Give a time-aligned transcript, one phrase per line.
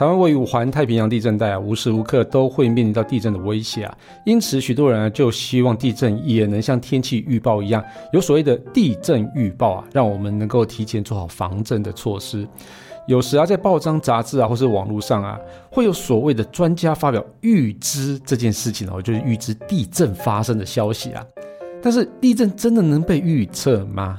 [0.00, 12.48] 台湾位于环太平洋地震带啊，无时无刻都会面临到地震的威胁啊，因此许多人啊就希望地震也能像天气预报一样，有所谓的地震预报啊，让我们能够提前做好防震的措施。
[13.06, 15.38] 有时啊，在报章、杂志啊，或是网络上啊，
[15.70, 21.22] 会有所谓的专家发表预知这件事情哦，就是预知地震发生的消息啊。
[21.82, 24.18] 但是地震真的能被预测吗？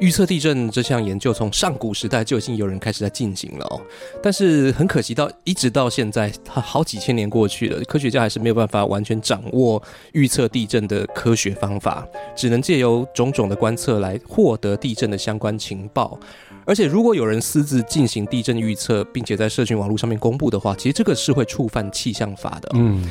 [0.00, 3.80] 预测地震这项研究从上古时代就已经有人开始在进行了哦，
[4.22, 9.82] 但是很可惜到一直到现在，它好几千年过去了，科学家还是没有办法完全掌握
[10.12, 16.18] 预测地震的科学方法，只能借由种种的观测来获得地震的相关情报。
[16.64, 22.70] 而且如果有人私自进行地震预测，并且在社群网络上面公布的话，其实这个是会触犯气象法的。
[22.74, 23.06] 嗯。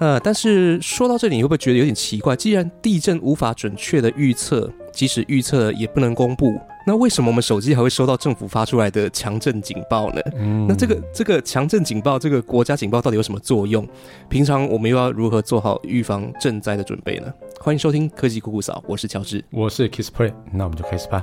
[0.00, 2.34] 呃，但是说到这里，你会不会觉得有点奇怪？
[2.34, 10.22] 既然地震无法准确的预测，即使预测也不能公布，那为什么我们手机还会收到政府发出来的强震警报呢？
[10.36, 13.86] 嗯，那这个这个强震警报，这个国家警报到底有什么作用？
[14.30, 17.30] 平常我们又要如何做好预防震灾的准备呢？
[17.60, 21.22] 欢迎收听科技酷酷嫂，我是乔治，我是 Kiss Play，那我们就开始吧。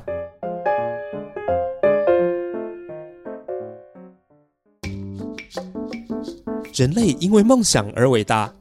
[6.75, 8.53] 人类因为梦想而伟大。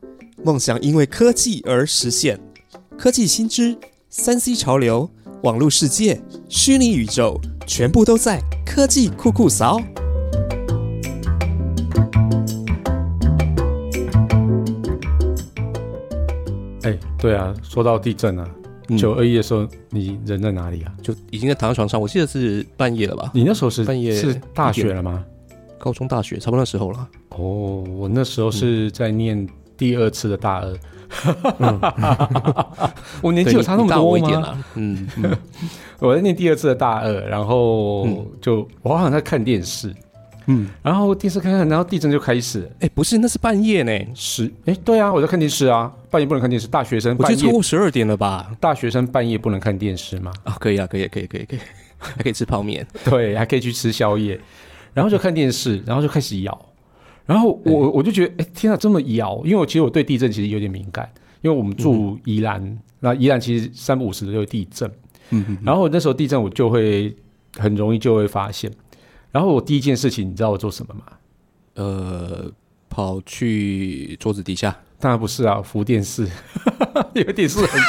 [0.45, 2.39] 梦想因为科技而实现，
[2.97, 3.77] 科技新知、
[4.11, 5.11] 三 C 潮流、
[5.43, 9.81] 网络世界、虚拟宇宙，全部都在科技酷酷扫。
[16.83, 18.48] 哎，对啊，说到地震啊，
[18.97, 20.93] 九二一的时候，你人在哪里啊？
[21.03, 23.33] 就已经在躺在床上，我记得是半夜了吧？
[23.34, 25.25] 你那时候是半夜是大学了吗？
[25.78, 27.09] 高中、大学差不多那时候了。
[27.31, 29.48] 哦，我那时候是在念。
[29.77, 30.79] 第二次的大二，
[33.23, 34.59] 我年纪有差那么多吗？
[34.75, 35.07] 嗯，
[35.99, 38.07] 我在念第二次的大二，然后
[38.41, 39.95] 就我好像在看电视，
[40.47, 42.71] 嗯，然后电视看看，然后地震就开始。
[42.81, 48.51] 哎，不是，那是半夜呢，十哎，对啊，我在看电视啊，半夜不能看电视，大学生，我觉得超过十二点了吧？
[48.61, 50.33] 大学生半夜不能看电视吗？
[50.45, 51.59] 啊，可以啊，可以，可以，可以，可以，
[51.99, 54.39] 还可以吃泡面，对，还可以去吃宵夜，
[54.95, 56.59] 然后就看电视，然后就开始摇。
[57.26, 59.41] 然后我我就觉得，哎，天啊，这么摇！
[59.44, 61.10] 因为我其实我对地震其实有点敏感，
[61.42, 64.91] 因为我们住宜兰，那宜兰其实三不五时都有地震。
[65.31, 67.14] 嗯然后那时候地震我就会
[67.59, 68.70] 很容易就会发现。
[69.32, 71.03] 然后我第一件事情，你知道我做什么吗？
[71.75, 72.50] 呃，
[72.88, 74.75] 跑去桌子底下？
[74.98, 76.26] 当然不是啊，扶电视，
[77.14, 77.82] 因为电视很，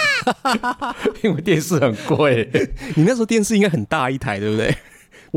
[1.23, 2.49] 因为电视很贵。
[2.97, 4.75] 你那时候电视应该很大一台，对不对？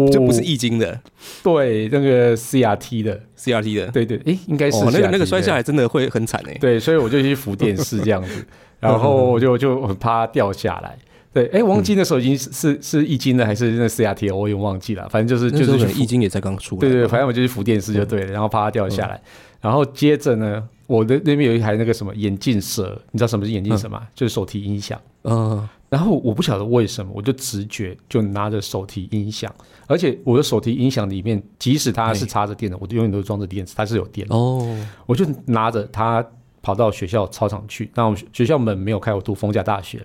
[0.08, 1.00] 就不是易经的，
[1.42, 8.44] 对，那个 CRT 的，CRT 的，对对，哎，应该是那个那个摔下来真的会很惨哎，对，所以我就去扶电视这样子，
[8.80, 10.96] 然后我就就很怕掉下来，
[11.32, 19.20] 对，哎，忘记那时候已经是是是易经的还是那 CRT，我也忘记了，反正就是就是易经也在刚出，对对，反正我就去扶电视就对了，然后怕它掉下来，
[19.60, 24.02] 然后接着呢，我的那边有一台那个什么眼镜蛇，你知道什么是眼镜蛇吗？
[24.14, 25.68] 就是手提音响，嗯。
[25.90, 29.52] 然后我不晓得为什么，我就直觉就拿着手提音响，
[29.88, 34.78] 而且我的手提音响里面，即使它是插着电的，我就永远都装着电池，它是有电哦。
[35.04, 36.24] 我就拿着它
[36.62, 40.00] 跑到学校操场去，那我们学校门没有开，我读丰甲大学，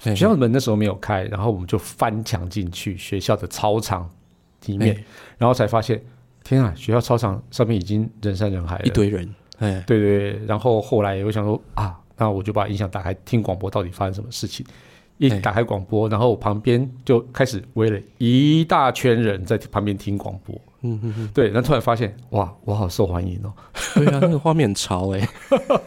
[0.00, 4.10] 学校门那时候没有开，然后我们就翻墙进去学校的操场
[4.66, 5.04] 里面，
[5.38, 6.02] 然后才发现，
[6.42, 10.44] 天啊，学校操场上面已经人山人海，一堆人，哎，对对。
[10.44, 14.66] 然后后来我想说啊，那我就把音响打开听广播，到底发生什么事情。
[15.20, 20.58] 一打开广播，然后旁边就开始围了一大圈人在旁边听广播。
[20.80, 23.52] 嗯嗯嗯，对，然后突然发现，哇，我好受欢迎哦。
[23.94, 25.28] 对啊，那个画面很潮哎，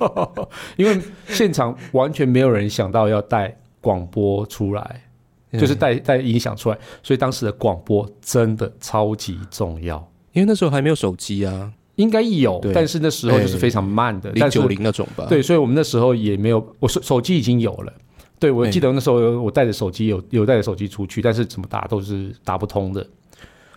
[0.77, 5.01] 因为现场完全没有人想到要带广播出来，
[5.53, 9.97] 就是带带音响出来，所以当时的广播真的超级重要。
[10.33, 15.25] 因为那时候还没有手机啊，应该有，但是那时候就是非常慢的，零九零那种吧。
[15.27, 17.91] 对，所以我们那时候也没有，我手手机已经有了。
[18.43, 23.07] 对，我记得那时候我带着手机，有有带着手机出去，但是怎么打都是打不通的。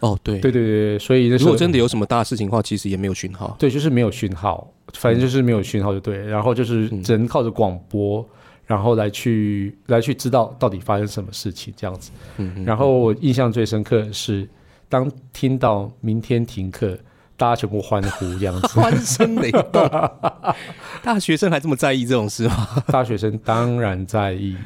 [0.00, 3.56] 哦，对，对对对，所以如果真的有什么大事情的话，其实也没有讯号。
[3.60, 6.18] 对，就是没有讯号，反正就是没有讯号就对。
[6.26, 8.28] 然后就是只能靠着广播，
[8.66, 12.10] 然后来去来去知道到底发生什么事情这样子。
[12.38, 14.48] 嗯，然后我印象最深刻的是，
[14.88, 16.98] 当听到明天停课。
[17.36, 19.88] 大家全部欢呼这样子，欢声雷动。
[21.02, 22.68] 大学生还这么在意这种事吗？
[22.88, 24.56] 大学生当然在意。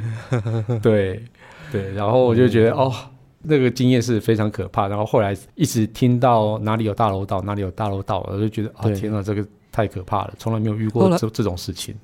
[0.82, 1.22] 对
[1.72, 2.92] 对，然后我就觉得哦，
[3.42, 4.88] 那个经验是非常可怕。
[4.88, 11.94] 然后后来一直听到哪里有大楼倒，哪里有大楼倒，我就觉得啊，天哪，这个太可怕了，从来没有遇过这这种事情。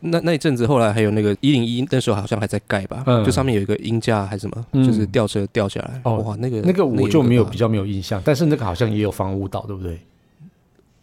[0.00, 3.02] 那那一阵子，后来还有那个一零一，那时候好像还在盖吧？
[3.06, 6.00] 嗯，就上面有一个鹰架还是什么，就是吊车掉下来。
[6.04, 9.98] 哦，哇，那个那个我就没有比较没有印象，但是那个好像也有房屋倒，对不对？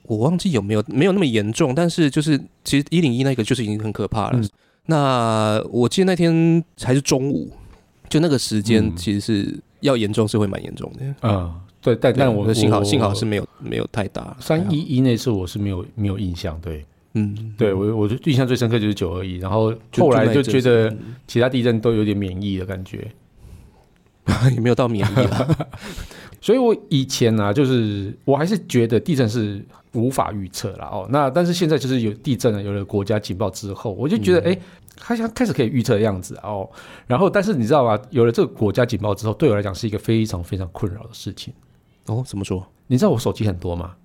[0.04, 4.42] 我忘记有没有没有那么严重，但是就是其实一零一那个就是已经很可怕了。
[4.88, 7.52] 那我记得那天还是中午，
[8.10, 11.16] 就那个时间其实是要严重是会蛮严重的。
[11.22, 14.36] 嗯，对，但但我的幸好幸好是没有没有太大。
[14.40, 16.84] 三一一那次我是没有没有印象，对，
[17.14, 20.96] 嗯，对我我印象最深刻就是九二一，然后后来就觉得
[21.26, 23.12] 其他地震都有点免疫的感觉，
[24.54, 25.68] 也没有到免疫了。
[26.40, 31.08] 所以我以前呢，就是我还是觉得地震是无法预测了哦。
[31.10, 34.58] 那但是现在就是有地震了，有了国家警报之后，我就觉得哎，
[35.02, 36.70] 好像开始可以预测的样子哦。
[37.08, 38.00] 然后但是你知道吗？
[38.12, 41.54] 有了这个国家警报之后，对我来讲是一个非常非常困扰的事情。
[42.06, 42.66] 哦，怎么说？
[42.88, 43.96] 你知道我手机很多吗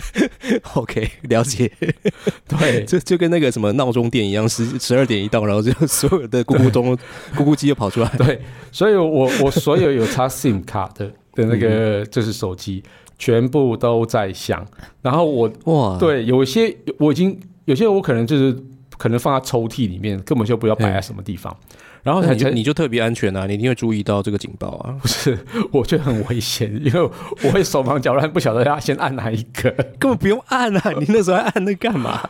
[0.74, 1.70] OK，了解。
[2.48, 6.96] 对， 就就跟那个什么闹钟店一样，十十二点一到，然后就所有的咕咕钟、
[7.36, 8.08] 咕咕机就跑出来。
[8.18, 8.40] 对，
[8.70, 12.82] 所以我我所有有插 SIM 卡的的那个就是手机，
[13.18, 14.66] 全部都在响。
[15.00, 18.56] 然后我哇，对，有些我已经有些我可能就是
[18.96, 21.56] 可能放在抽屉里面，根本就不要摆在什么地方。
[22.02, 24.96] 然后你就你就特别安全啊，你一定会注意到这个警报啊。
[25.00, 25.38] 不是，
[25.70, 27.00] 我觉得很危险，因为
[27.44, 30.90] 我会手忙脚乱，不晓得要先按哪一个，根本不用按啊！
[30.98, 32.20] 你那时候按那干嘛？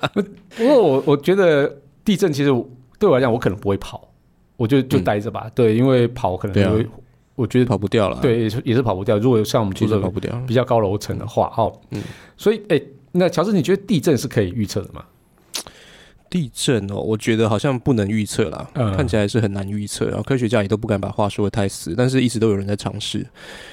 [0.57, 2.51] 不过我我觉得地震其实
[2.99, 4.09] 对我来讲，我可能不会跑，
[4.57, 5.51] 我就就待着吧。
[5.55, 6.87] 对，因为跑可能会，
[7.35, 8.19] 我觉得跑不掉了。
[8.21, 9.19] 对，也是跑不掉。
[9.19, 12.03] 如果像我们住这跑不掉比较高楼层的话，哦，嗯，
[12.37, 12.81] 所以哎，
[13.13, 15.03] 那乔治，你觉得地震是可以预测的吗？
[16.33, 23.27] 地震哦，我觉得好像不能预测啦，看起来是很难预测，然后科学家也都不敢把话说的太死，但是一直都有人在尝试。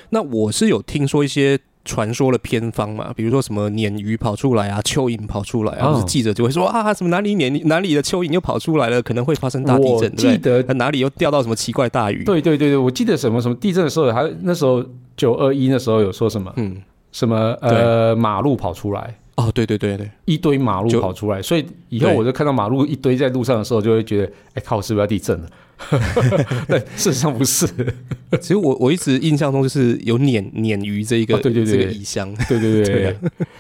[0.10, 10.14] 那我是有听说一些传说的偏方嘛，比如说什么鲶鱼跑出来啊，蚯蚓跑出来啊，记者就会说啊，什么哪里鲶哪里的蚯蚓又跑出来了，可能会发生大地震。
[10.18, 12.26] 记得哪里又掉到什么奇怪大鱼？
[12.26, 14.84] 对对对对，我记得什么什么地震的时候，还那时候
[15.16, 16.76] 九二一那时候有说什么，嗯，
[17.14, 19.16] 什么呃马路跑出来。
[19.40, 25.50] 哦，对对对对，一堆马路跑出来，所以以后我就看到马路一堆在路上的时候，就会觉得，哎，靠，是不是要地震了？
[26.68, 27.66] 对，事实上不是。
[28.42, 33.16] 其实我我一直印象中就是有鲶鲶鱼这一个，对对对，这个异乡，对对对。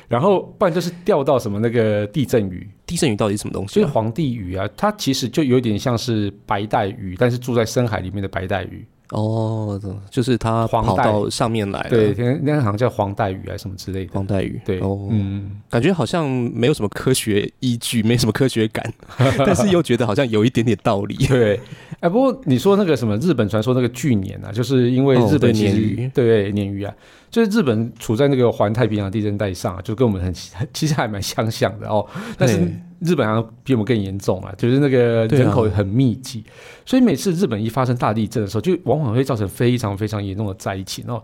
[0.09, 3.75] 然后不然就是钓到什么那个地震鱼，地震鱼到底什么东西？
[3.75, 8.85] 就是皇帝鱼啊，它其实就有点像是白带鱼，但是住在深海里面的白带鱼。
[9.11, 9.79] 哦，
[10.09, 14.11] 就是它跑到上面来，对，那那好像叫黄带鱼还是什么之类的。
[14.13, 18.93] 黄带鱼，对，嗯，感觉好像没有什么科学依据，没什么科学感，
[19.45, 21.15] 但是又觉得好像有一点点道理。
[21.27, 21.59] 对，
[21.99, 26.93] 哎，不过你说那个什么日本传说那个巨鲶啊，就是因为日本鲶鱼，对，鲶鱼啊。
[27.31, 30.33] 就是日本处在那个环太平洋地震带上，就跟我们很
[30.73, 32.03] 其实还蛮相像的哦。
[32.35, 32.59] 但是
[33.01, 36.43] 日本好像比我们更严重啊，就是那个人口很密集，
[36.85, 41.23] 所以每次日本一发生大地震的时候，就往往会造成非常非常严重的灾情哦。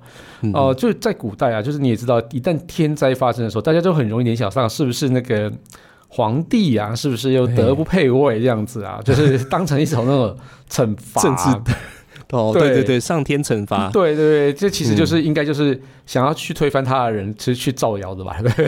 [0.53, 5.51] 哦，就在古代啊，就是你也知道，一旦天灾发生的时候，大家都很容易联想上是不是那个
[6.07, 9.01] 皇帝啊，是不是又德不配位这样子啊？
[9.03, 10.37] 就是当成一种那种
[10.69, 11.73] 惩罚政治。
[12.31, 12.75] 哦，对。
[12.75, 18.37] 对对，上天惩罚，对对对，这其实就是应该就是想要去推翻他的人，其实去造谣的吧？
[18.43, 18.65] 对，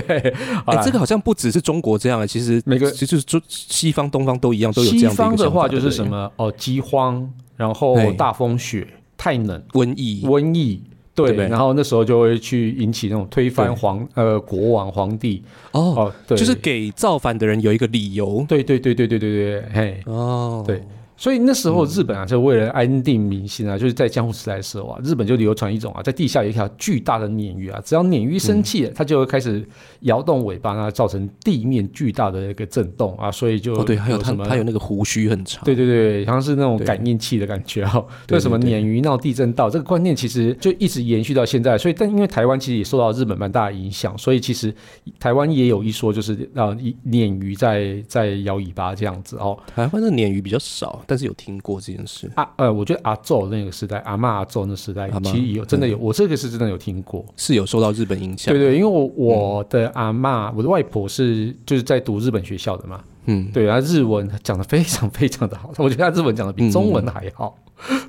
[0.66, 8.88] 哎，这个好像不只是中国这样其实每个其实中西方、东方都一样，都有这样的西方的话就是什么哦，饥荒，然后大风雪、
[9.18, 10.82] 太冷、瘟疫、瘟疫，
[11.14, 15.44] 对，然后那时候就会去引起那种推翻皇呃国王、皇帝。
[15.72, 20.82] 哦，对，就是给造反的人有一个理由，对对对对对对对，嘿，哦，对。
[21.18, 29.68] 所以那时候日本啊，就为了安定民心啊，就是在江户时代的时候啊，日本就流传一种啊，在地下有一条巨大的鲶鱼啊，只要鲶鱼生气了，它就会开始
[30.02, 38.06] 摇动尾巴，那造成地面巨大的一个震动啊，所以就哦对，还有什么，它有那个胡须很长，对对对，好像是那种感应器的感觉哈。
[38.30, 44.72] 为什么鲶鱼闹地震道这个观念其实就一直延续到现在，所以但因为台湾其实也受到日本蛮大的影响，所以其实
[45.20, 46.78] 台湾也有一说，就是啊，
[47.10, 49.58] 鲶鱼在在摇尾巴这样子哦。
[49.76, 51.02] 台湾的鲶鱼比较少。
[51.08, 52.30] 但是有听过这件事。
[52.36, 58.54] 啊，呃，我觉得阿宙那个时代，阿妈阿宙那时代，其实有真的有，我这个是真的有听过，是有受到日本影响。
[58.54, 67.58] 对对，因为我我的阿妈，我的外婆是就是在读日本学校的嘛，嗯，对啊，日文讲的非常非常的好，我觉得他日文讲的比中文还好。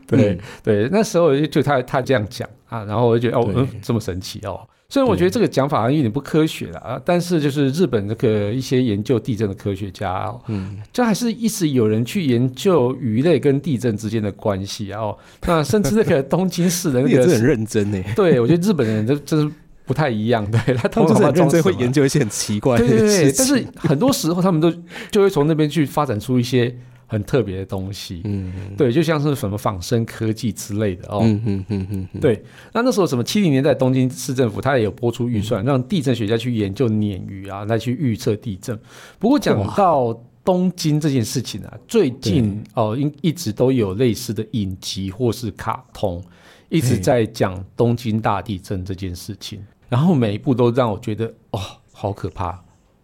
[0.07, 4.61] 对对，那时候就他他这样讲啊，然后我就觉得哦，嗯，这么神奇哦。
[4.91, 15.15] 虽然我觉得这个讲法好像有点不科学了啊，但是就是日本那个一些研究地震的科学家，嗯，就还是一直有人去研究鱼类跟地震之间的关系哦。
[15.43, 18.03] 那甚至那个东京市的那个 很认真呢。
[18.17, 19.51] 对，我觉得日本人这 这是
[19.85, 23.35] 不太一样，对他通常认真会研究一些很奇怪的事情。
[23.37, 24.73] 但是很多时候他们都
[25.11, 26.75] 就会从那边去发展出一些
[27.09, 28.21] 很特别的东西。
[28.25, 31.23] 嗯，对，就像是什么仿生科技之类的哦。
[31.25, 32.41] 嗯嗯嗯嗯，对。
[32.73, 38.79] 那那时候什么七零年代东京市政府它也有拨出预算，让地震学家去研究鲶鱼啊，来去预测地震。
[39.19, 46.23] 不过讲到东京这件事情啊，最近哦，一一直都有类似的影集或是卡通，
[46.69, 49.59] 一直在讲东京大地震这件事情。
[49.89, 51.61] 然后每一部都让我觉得哦，
[51.93, 52.63] 好可怕。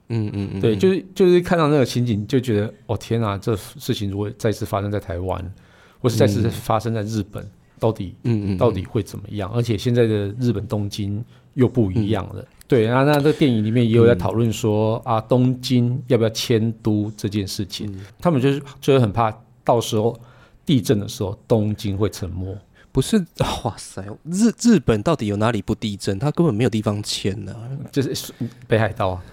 [0.08, 5.52] 嗯嗯嗯，对，就是就是看到那个情景，就觉得哦天哪，这事情如果再次发生在台湾，
[6.00, 7.44] 或是再次发生在日本，
[7.78, 9.50] 到底嗯嗯到底会怎么样？
[9.52, 12.44] 而且现在的日本东京又不一样了。
[12.66, 20.18] 对啊，那这电影里面也有在讨论说啊，东京要不要迁都这件事情，他们就是就是很怕到时候
[20.66, 22.56] 地震的时候东京会沉没。
[22.90, 23.18] 不是，
[23.64, 26.16] 哇塞，日日本到底有哪里不地震？
[26.16, 27.52] 他根本没有地方迁呢，
[27.90, 28.32] 就是
[28.68, 29.24] 北海道啊。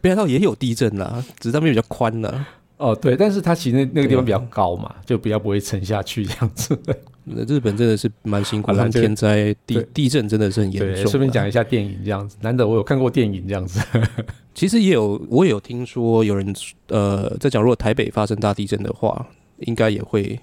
[0.00, 2.46] 北海道也有地震啦，只是那边比较宽呢。
[2.76, 6.78] 哦，对，但是它其实那个地方比较高嘛，就比较不会沉下去这样子。
[7.24, 11.06] 那 日本真的是蛮辛苦，天灾地地震真的是很严重。
[11.06, 13.78] 顺便讲一下电影这样子，难得我有看过电影这样子。
[14.54, 16.54] 其实也有，我也有听说有人
[16.86, 19.26] 呃在讲，如果台北发生大地震的话，
[19.58, 20.40] 应该也会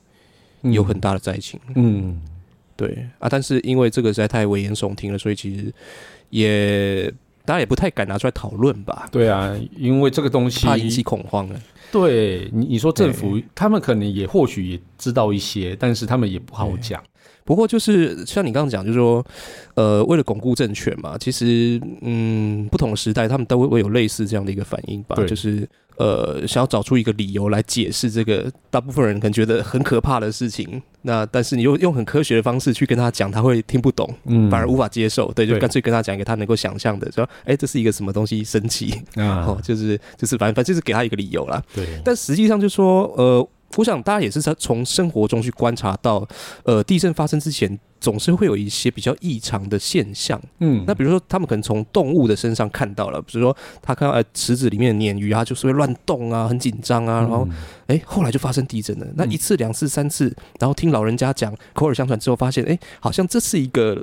[0.62, 1.60] 有很大的灾情。
[1.74, 2.22] 嗯，
[2.76, 5.74] 对啊，但是因为这个实在太危言耸听了，所以其实。
[6.30, 7.12] 也
[7.46, 9.08] 大家也不太敢拿出来讨论吧？
[9.12, 11.56] 对啊，因为这个东西怕引起恐慌啊。
[11.92, 17.02] 对你，你说政府他们可能也或许也知道一些，但是他们也不好讲。
[17.46, 19.26] 不过就是像你刚刚讲，就是说，
[19.76, 25.68] 呃，为了巩固政权嘛，其实嗯，不同时代他们都会有类似这样的一个反应吧，就是。
[25.98, 30.82] 呃，想要找出一个理由来解释这个，大部分人可能觉得很可怕的事情。
[31.02, 35.32] 那但是你又用很科学的方式去跟他讲，他会听不懂，嗯，反而无法接受。
[35.34, 41.64] 对，就干脆跟他讲一个他能够想象的，说，哎，这是一个什么东西，神奇啊， 就是就是反正反正就是给他一个理由啦。
[41.74, 43.48] 对，但实际上就说，呃。
[43.78, 46.28] 我想大家也是在从生活中去观察到，
[46.64, 50.42] 呃，地震发生之前总是会有一些比较异常的现象。
[50.60, 57.48] 嗯，那比如说他们可能从动物的身上看到了，比如说他看到呃池子里面的鲶鱼啊，就是会乱动啊，很紧张啊，然后
[57.86, 59.06] 哎后来就发生地震了。
[59.16, 63.96] 那一次、两次、三次，然后听老人家讲，口耳相传之后发现，哎，好像这是一个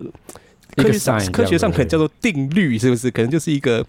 [0.77, 3.11] 科学上科学上可能叫做定律，是不是？
[3.11, 3.85] 可能就是一个。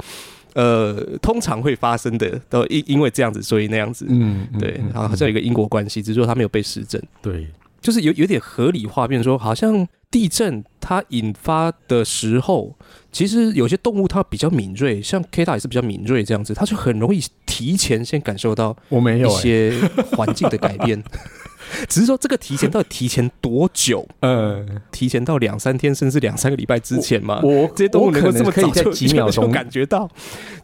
[0.55, 7.47] 呃，通常会发生的都因因为这样子，所以那样子，嗯，对，然后好像有一个因果关系，只是说它没有被实证，对，
[7.81, 12.73] 就是有有点合理化，变成说好像地震它引发的时候，
[13.11, 19.73] 其实有些动物它比较敏锐，像 K 大也是比较敏锐这样子，它就很容易提前先感受到我没有一些
[20.15, 21.03] 环境的改变。
[21.89, 24.07] 只是说这个提前到底提前多久？
[24.19, 27.39] 呃，提前到两三天，甚至两三个礼拜之前吗？
[27.43, 30.09] 我这些动物能够这么可以在几秒钟感觉到？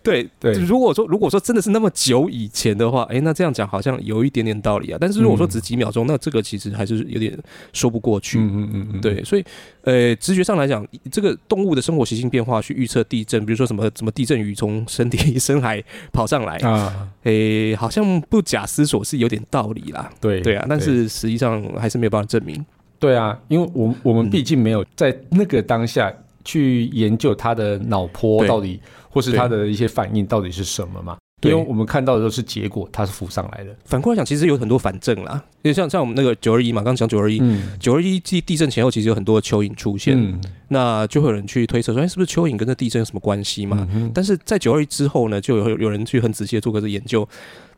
[0.04, 4.98] 对对，如果说如果说真的是那么久以前的话，哎，那这样讲好像有一点点道理啊。
[5.00, 7.38] 但是如果说只几秒钟，那这个其实还是有点
[7.74, 8.40] 说不过去。
[8.40, 9.44] 嗯嗯嗯，对，所以
[9.84, 20.12] 呃，直觉上来讲，这个动物的生活习性变化去预测地震，比如说什么什么地震鱼从身体深海跑上来啊，哎，好像不假思索是有点道理啦。
[20.20, 20.91] 对对啊，但是。
[21.08, 22.66] 实际上还是没有办法证明。
[23.00, 26.14] 对啊，因为我我们毕竟没有在那个当下
[26.46, 28.80] 去研究他的脑波到底，
[29.10, 31.18] 或是他的一些反应到底是什么嘛。
[31.44, 33.76] 因为我们看到的都是结果，它是浮上来的。
[33.84, 35.44] 反过来讲，其实有很多反证啦。
[35.64, 37.42] 因为像像我们那个九二一嘛，刚刚讲九二一，
[37.80, 43.88] 九二一地地震前后其实有很多蚯蚓出现，那就会有人去推测说，哎，是不是蚯蚓跟这地震有什么关系嘛？
[44.14, 47.28] 但是在九二一之后呢，就有有人去很仔细的做过这研究。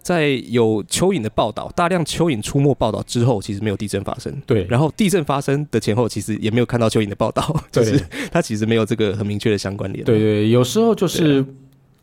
[0.04, 4.36] 在有蚯蚓的报道，大量蚯蚓出没报道之后，其实没有地震发生。
[4.46, 7.98] 对，然后地震发生的前后，其实也没有看到蚯蚓的报道， 就是
[8.30, 10.04] 它其实没有这个很明确的相关联。
[10.04, 11.44] 对对，有时候就是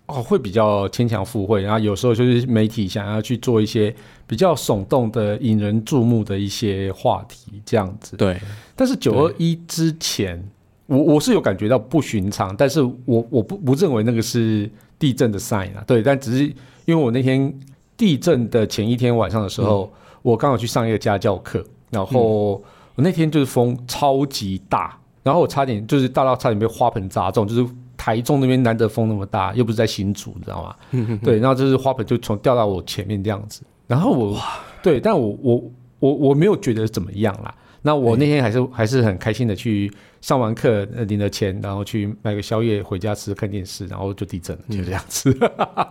[0.07, 3.95] 哦，会比较牵强附会，然后有时候就是媒体想要去做一些
[4.27, 8.17] 比较耸动的、引人注目的一些话题，这样子。
[8.17, 8.41] 对，
[8.75, 10.43] 但是九二一之前，
[10.87, 15.85] 我我是有感觉到不寻常，但是我我不不认为那个是地震的 sign 啊。
[15.87, 16.45] 对，但只是
[16.87, 17.55] 因为我那天。
[18.01, 19.93] 地震的前一天晚上的时候，
[20.23, 22.53] 我刚好去上一个家教课，然后
[22.95, 27.67] 我那天就是风超级大，然后我差点就是大到差点被花盆砸中，就是
[27.99, 30.75] 台中那边难得风那么大，又不是在新竹，你知道吗？
[31.23, 34.41] 对，然后就是花盆就从掉到我前面这样子，然后我
[34.83, 35.63] 对，但我我
[35.99, 37.55] 我我没有觉得怎么样啦。
[37.83, 45.37] 那我那天还是还是很开心的去上完课，领了钱，然后去买个宵夜回家吃，看电视，然后就地震了，就这样子。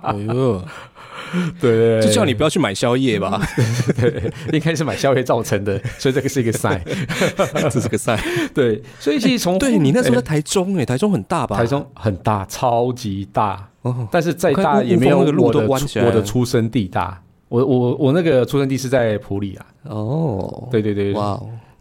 [0.03, 0.63] 哎呦！
[1.59, 3.39] 对，就叫你不要去买宵夜吧。
[3.99, 6.81] 对，应该是买宵夜造成的，所以这个是一个 sign，
[7.69, 8.19] 这是个 sign。
[8.53, 11.55] 对，所以其实从对你那时候在台中哎，台中很大吧？
[11.57, 13.69] 台中很大，超级大。
[13.81, 17.21] 哦，但是再大也没有我的我的出生地大。
[17.47, 19.65] 我我我那个出生地是在普里啊。
[19.83, 21.39] 哦，对对对，哇，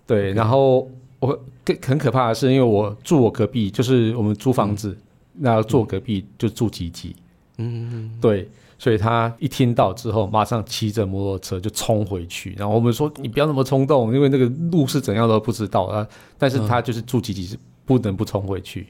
[0.09, 0.33] 对。
[0.33, 4.99] 然后我更很可怕的是，因为我住我隔壁，就是我们租房子，
[5.35, 7.15] 那住隔壁就住吉吉。
[7.59, 8.51] 嗯，对。
[8.81, 12.55] 所以他一听到之后，马上骑着摩托车就冲回去。
[12.57, 16.07] 然后我们说：“你不要那么冲动，因为那个路是怎样都不知道啊。”
[16.39, 18.87] 但是他就是住吉吉，是不能不冲回去，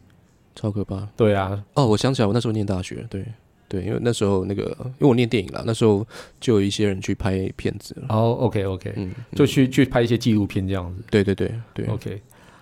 [0.54, 1.08] 超可怕。
[1.16, 3.24] 对啊，哦，我想起来，我那时候念大学，对
[3.68, 6.06] 对，因为那时候那个，因为我念电影了，那时候
[6.40, 7.94] 就有一些人去拍片子。
[8.08, 11.02] 哦，OK OK，嗯，就去去拍一些纪录片这样子。
[11.10, 12.20] 对对对对，OK。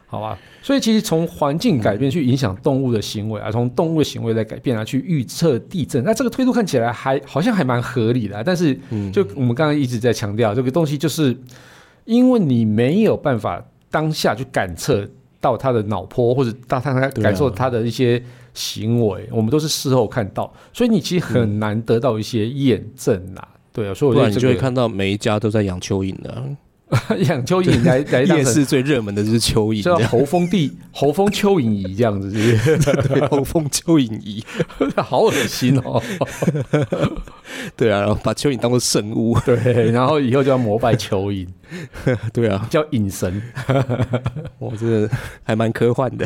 [0.08, 8.42] 好吧，所以其实从环境改变去影响动物的行为啊，从动物的行为来改变啊，去预测地震，那这个推度看起来还好像还蛮合理的。
[8.44, 8.72] 但是，
[9.12, 11.36] 就我们刚刚一直在强调这个东西，就是
[12.04, 15.06] 因为你没有办法当下去感测
[15.40, 18.22] 到他的脑波，或者到他感受他的一些
[18.54, 23.48] 行为，我们都是事后看到，所以你其实很难得到一些验证啊。
[23.72, 26.42] 对啊，所以不然你就会看到每一家都在养蚯蚓的。
[27.26, 34.44] 养蚯蚓来来夜市最热门的就是蚯蚓，叫猴风地 猴风蚯蚓仪这样子，对，猴风蚯蚓仪，
[34.96, 36.00] 好恶心哦。
[37.74, 41.48] 对啊，然后把蚯蚓当做圣物，对，然后以后就要膜拜蚯蚓，
[42.32, 43.42] 对啊，叫隐神，
[44.60, 45.10] 我这
[45.42, 46.24] 还蛮科幻的。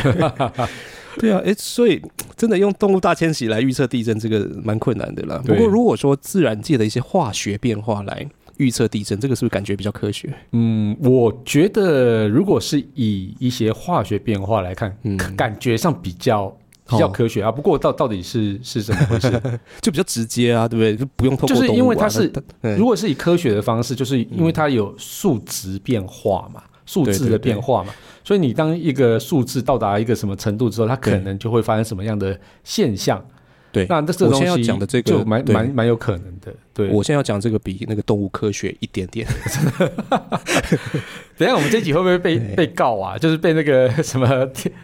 [1.18, 2.02] 对啊，哎，所以
[2.36, 5.40] 真的用动物大迁徙来预测地震，这个蛮困难的啦。
[5.42, 8.28] 不过如果说自然界的一些化学变化来。
[8.60, 10.32] 预测地震，这个是不是感觉比较科学？
[10.52, 16.54] 嗯，我觉得如果是以一些化学变化来看，嗯，感觉上比较
[16.86, 17.50] 比较科学啊。
[17.50, 19.30] 不过到到底是是怎么回事，
[19.80, 20.94] 就比较直接啊，对不对？
[20.94, 22.30] 就不用透过就是因为它是，
[22.76, 33.24] 如果是以科学的方式，就是因为它有数值变化嘛，数字的变化嘛，所以你当一个数字到达一个什么程度之后，它可能就会发生什么样的现象。
[33.72, 36.52] 对，那这我现在要讲的这个就蛮蛮蛮有可能的。
[36.74, 39.26] 对，我现在要讲这个比那个动物科学一点点。
[41.36, 43.16] 等下我们这集会不会被被告啊？
[43.16, 44.28] 就是被那个什么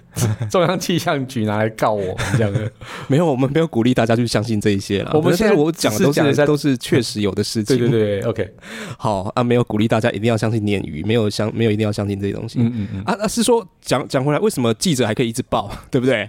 [0.51, 2.71] 中央气象局拿来告我们这样的？
[3.09, 5.11] 没有，我们没有鼓励大家去相信这一些了。
[5.15, 7.77] 我们现在我讲的都是都是确实有的事情。
[7.77, 8.49] 对对对，OK，
[8.99, 12.59] 好啊，没有鼓励大家一定要相信鲶鱼，没有相没有一定要相信这些东西。
[12.61, 13.03] 嗯嗯嗯。
[13.05, 16.29] 啊啊，是说讲讲回来，为什么记者还可以一直报，对不对？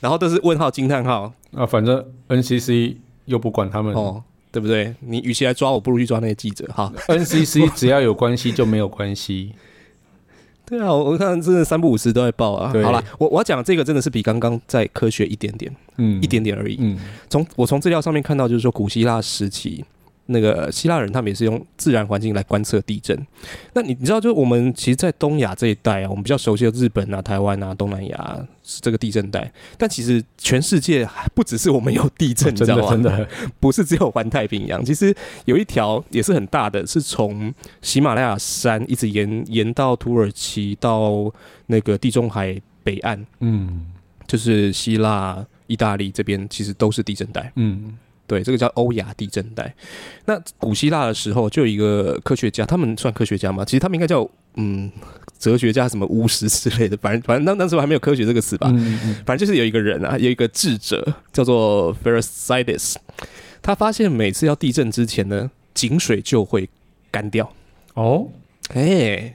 [0.00, 4.94] 然后都是问号惊叹号啊，反正 NCC 又不管他们哦，对不对？
[5.00, 6.92] 你与其来抓我，不如去抓那些记者哈。
[7.08, 9.52] NCC 只要有关系就没有关系。
[10.64, 12.72] 对啊，我看真的三不五时都在报啊。
[12.82, 16.76] 好了，我我要讲这个真的是比刚刚再科学一点点，嗯，一点点而已。
[16.80, 19.84] 嗯，从我从资料上面看到，就是说古希腊时期。
[20.30, 23.16] 那个希腊人他们也是用自然环境来观测地震。
[23.74, 29.52] 那你你知道，就我们其实，在东亚这一带啊，我们比较熟悉的日本啊、台湾啊、东南亚是这个地震带。
[29.76, 32.90] 但其实全世界不只是我们有地震， 你知道吗？
[32.90, 34.84] 真的不是只有环太平洋。
[34.84, 35.14] 其实
[35.46, 41.32] 有一条也是很大的，是从喜马拉雅山一直延延到土耳其到
[41.66, 43.26] 那个地中海北岸。
[43.40, 43.86] 嗯，
[44.26, 47.52] 就是希腊、意大利这边其实都是地震带。
[47.56, 47.98] 嗯。
[48.30, 49.74] 对，这个叫欧亚地震带。
[50.26, 53.64] 那古希腊的时候，就有一个科学家，他们算科学家吗？
[53.64, 54.88] 其实他们应该叫嗯
[55.36, 56.96] 哲学家，什么巫师之类的。
[56.98, 58.72] 反正反正那那时候还没有科学这个词吧。
[59.26, 63.00] 反正就是有一个人啊，有一个智者叫做 f e r i s i d e s
[63.60, 66.70] 他发现每次要地震之前呢，井水就会
[67.10, 67.52] 干掉。
[67.94, 68.28] 哦，
[68.74, 69.34] 哎，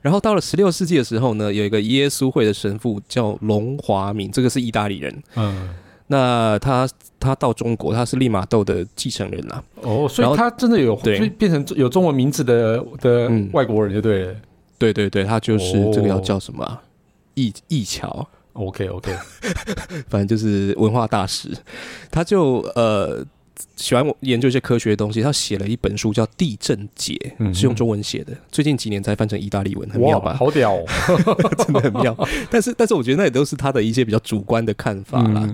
[0.00, 5.22] 然后到了十六世纪的时候呢，有一个耶稣会的神父叫龙华明，这个是意大利人。
[5.36, 5.68] 嗯。
[6.12, 6.86] 那他
[7.18, 9.64] 他到中国，他是利玛窦的继承人啦。
[9.80, 14.34] 哦，所以他真的有对变成有中文名字的的外国人就对了。
[14.78, 16.80] 对对对，他就是这个要叫什么？
[17.34, 18.28] 易易桥。
[18.52, 19.10] OK OK，
[20.10, 21.48] 反正就是文化大使，
[22.10, 23.24] 他就呃。
[23.76, 27.14] 喜欢研究一些科学的东西，他写了一本书叫《地震解》，
[27.54, 28.32] 是用中文写的。
[28.50, 30.34] 最近几年才翻成意大利文，很妙吧？
[30.38, 30.76] 好屌，
[31.64, 32.16] 真的很妙。
[32.50, 35.48] 但是，但是我觉得那也都是他的一些比较主观的看法啦。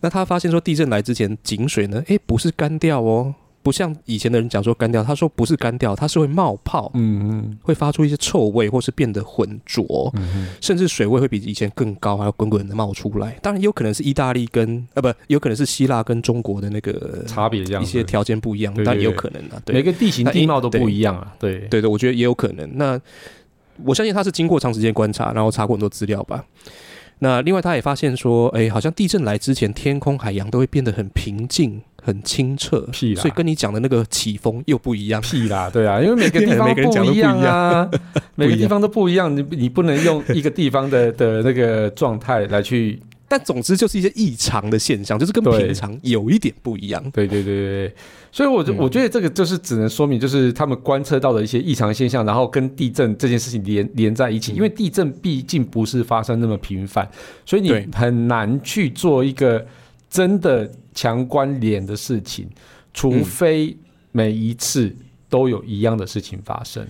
[0.00, 3.34] 那他发现说，地震来之前，井水呢，诶，不是干掉哦。
[3.62, 13.36] 不像以前的人讲说干掉，他说不是干掉，它是会冒泡，嗯嗯，会发出一些臭味，或是变得浑浊，嗯甚至水位会比以前更高，还要滚滚的冒出来。
[13.42, 19.60] 当然，有可能是意大利跟呃不，有可能是希腊跟中国的那个差别这样，一些条件不一样，但也有可能啊。
[19.66, 21.34] 每个地形地貌都不一样啊。
[21.38, 22.78] 对对对，我觉得也有可能。
[22.78, 22.98] 那
[23.84, 26.44] 我相信他是经过长时间观察，然后查过很多资料吧。
[27.20, 31.82] 那另外他也发现说，哎，好像地震来之前，天空海洋都会变得很平静。
[32.00, 35.20] 很清澈，所以跟你讲的那个起风又不一样。
[35.20, 37.90] 屁啦，对啊，因为每个地方 不一样啊，
[38.34, 42.98] 每个地方都不一样，你你不能用一个地方的的那个状态来去。
[43.28, 47.02] 但总之就是一些异常的现象，就是跟平常有一点不一样。
[47.12, 47.54] 对对对
[47.88, 47.94] 对，
[48.32, 54.52] 所以我就我觉得这个就是只能说明，就是他们观测到的一些异常现象，然后跟地震这件事情连连在一起。
[54.52, 57.08] 因为地震毕竟不是发生那么频繁，
[57.44, 59.64] 所以你很难去做一个
[60.10, 60.68] 真的。
[60.94, 62.48] 强关联的事情，
[62.92, 63.76] 除非
[64.10, 64.92] 每一次
[65.28, 66.84] 都有一样的事情发生，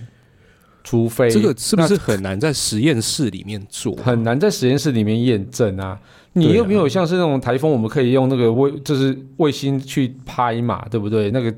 [0.83, 3.95] 除非这个是不是很难在实验室里面做？
[3.97, 5.99] 很难在实验室里面验证啊！
[6.33, 11.31] 你又没有像是那种台风，我们可以用那个卫，就是卫星去拍嘛，对不对？
[11.31, 11.53] 那个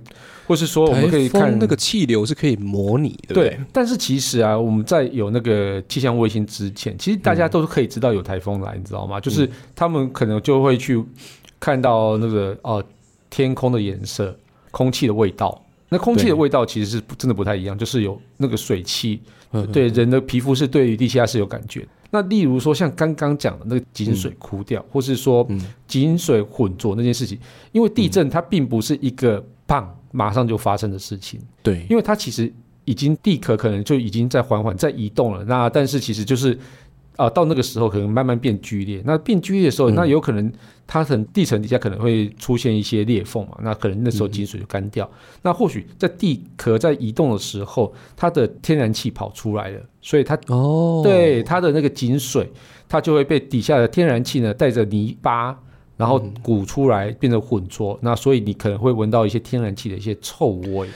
[0.47, 3.59] 或是说我们可以看那个气流是可以模拟的，对。
[3.71, 9.19] 但是其实啊，我们在有那个气象卫星之前，其实大家都是可以知道有台风来，你知道吗？
[9.19, 11.03] 就是他们可能就会去。
[11.63, 12.83] 看到那个哦，
[13.29, 14.35] 天空的颜色，
[14.71, 15.63] 空气的味道。
[15.89, 19.21] 那空气的味道其实是真的不太一样，就是有那个水汽。
[19.71, 21.87] 对人的皮肤是对于地下室有感觉。
[22.11, 25.47] 那例如说像刚刚讲的那个井水枯掉，或是说
[25.87, 27.39] 井水混浊那件事情，
[27.71, 31.39] 因为地震它并不是一个棒马上就发生的事情。
[31.63, 32.53] 对，因为它其实
[32.85, 35.43] 已经地壳可能就已经在缓缓在移动了。
[35.45, 36.55] 那但是其实就是。
[37.17, 39.01] 啊，到那个时候可能慢慢变剧烈。
[39.05, 40.51] 那变剧烈的时候，那有可能
[40.87, 43.57] 它层地层底下可能会出现一些裂缝嘛？
[43.61, 45.09] 那可能那时候井水就干掉。
[45.41, 52.49] 那或许在地壳在移动的时候，它的天然气跑出来了，所以它哦，对它的那个井水，
[52.89, 55.55] 它就会被底下的天然气呢带着泥巴，
[55.97, 57.99] 然后鼓出来变成混浊。
[58.01, 60.87] 那所以你可能会闻到一些天然气的一些臭味。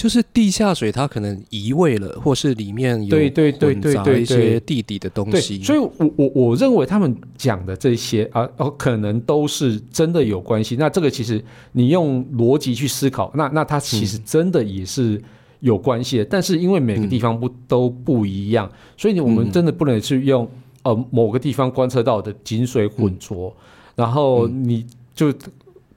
[0.00, 3.18] 就是地下水，它可能移位了，或是里面有
[3.60, 5.62] 混杂一些地底的东西。
[5.62, 10.74] 所以，我我我认为他们讲的这些啊，哦，可能都是真的有关系。
[10.76, 15.20] 那这个其实你用逻辑去思考，那那它其实真的也是
[15.58, 16.24] 有关系的。
[16.24, 20.50] 但是因为每个地方不都不一样，所以我们真的不能去用
[20.82, 23.54] 呃某个地方观测到的井水混浊，
[23.94, 25.30] 然后你就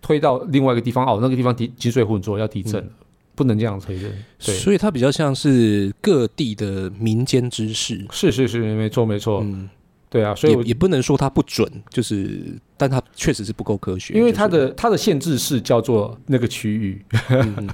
[0.02, 2.92] 推到另外一个地方哦，那个地方地井水混浊要地震了。
[3.36, 9.67] 不能这样推论，对，所以它比较像是各地的民间知识，是是是，没错没错，嗯，
[10.10, 17.04] 对啊，所以也不能说它不准，就是，但它确实是不够科学，因为它的它的限制是叫做那个区域，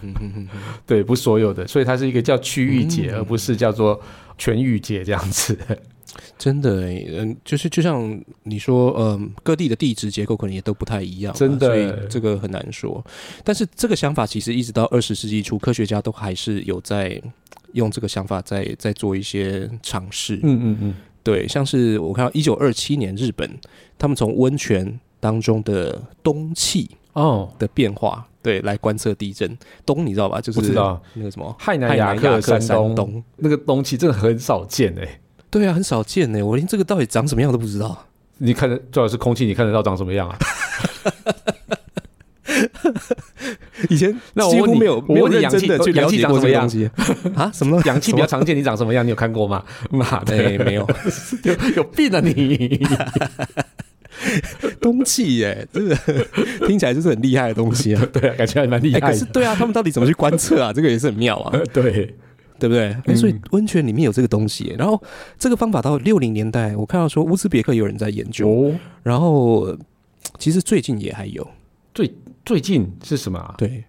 [0.87, 3.99] 对，不所有的，所以它是一个叫区域解，而不是叫做
[4.37, 5.57] 全域解这样子。
[6.37, 13.03] 真的，嗯，就是就像你说，嗯，各地的地质结构可能也都不太一样，真的，所以这个很难说。
[13.43, 17.21] 但是这个想法其实一直到二十世纪初，科学家都还是有在
[17.73, 20.35] 用这个想法在在做一些尝试。
[20.43, 23.49] 嗯嗯嗯，对，像是我看到一九二七年日本，
[23.97, 29.57] 他们从温泉当中的冬气哦的变化，对，来观测地震。
[29.85, 30.39] 冬你知道吧？
[30.39, 32.59] 就是知道那个什么海南亚克山
[32.95, 35.19] 东那个氡气，真的很少见哎。
[35.49, 38.05] 对啊，很少见呢，我连这个到底长什么样都不知道。
[38.37, 40.37] 你看得主要是空气，你看得到长什么样啊？
[43.89, 46.89] 以前那几乎没有没有认真的去了解过这个东西
[47.35, 47.49] 啊？
[47.53, 48.55] 什么 氧气比较常见？
[48.55, 49.05] 你长什么样？
[49.05, 49.63] 你有看过吗？
[49.89, 50.35] 妈的，
[50.65, 50.87] 没有，
[51.43, 52.85] 有有病啊你！
[54.81, 55.97] 东气耶，真的
[56.67, 58.05] 听起来就是很厉害的东西啊。
[58.11, 58.99] 对啊，感觉还蛮厉害。
[58.99, 60.73] 可是对啊，他们到底怎么去观测啊？
[60.73, 61.57] 这个也是很妙啊。
[61.71, 62.15] 对。
[62.59, 63.15] 对不对？
[63.15, 65.01] 所以温泉里面有这个东西，然后
[65.37, 69.75] 这个方法到六零年代，我看到说乌兹别克有人在研究，然后
[70.37, 71.47] 其实最近也还有。
[71.93, 72.13] 最
[72.45, 73.55] 最近是什么？
[73.57, 73.83] 对，